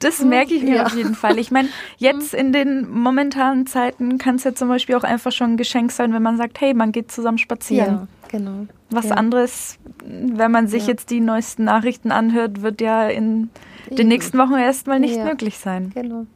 [0.01, 0.87] Das merke ich mir ja.
[0.87, 1.39] auf jeden Fall.
[1.39, 1.69] Ich meine,
[1.99, 5.93] jetzt in den momentanen Zeiten kann es ja zum Beispiel auch einfach schon ein Geschenk
[5.93, 7.95] sein, wenn man sagt, hey, man geht zusammen spazieren.
[7.95, 8.67] Ja, genau.
[8.91, 9.17] Was ja.
[9.17, 10.91] anderes, wenn man sich ja.
[10.91, 13.51] jetzt die neuesten Nachrichten anhört, wird ja in
[13.91, 15.91] den nächsten Wochen erstmal nicht möglich sein.
[15.95, 16.27] Genau.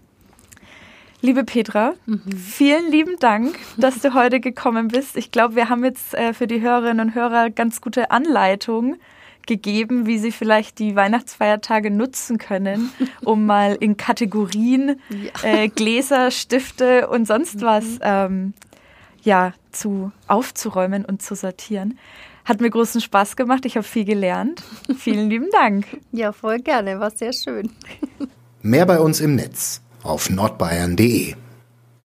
[1.20, 2.20] Liebe Petra, mhm.
[2.36, 5.16] vielen lieben Dank, dass du heute gekommen bist.
[5.16, 8.96] Ich glaube, wir haben jetzt äh, für die Hörerinnen und Hörer ganz gute Anleitung
[9.46, 12.90] gegeben, wie sie vielleicht die Weihnachtsfeiertage nutzen können,
[13.24, 15.48] um mal in Kategorien ja.
[15.48, 17.62] äh, Gläser, Stifte und sonst mhm.
[17.62, 18.52] was ähm,
[19.24, 21.98] ja, zu aufzuräumen und zu sortieren.
[22.44, 23.64] Hat mir großen Spaß gemacht.
[23.64, 24.62] Ich habe viel gelernt.
[24.98, 25.86] Vielen lieben Dank.
[26.12, 27.00] Ja, voll gerne.
[27.00, 27.70] War sehr schön.
[28.62, 31.34] Mehr bei uns im Netz auf nordbayern.de.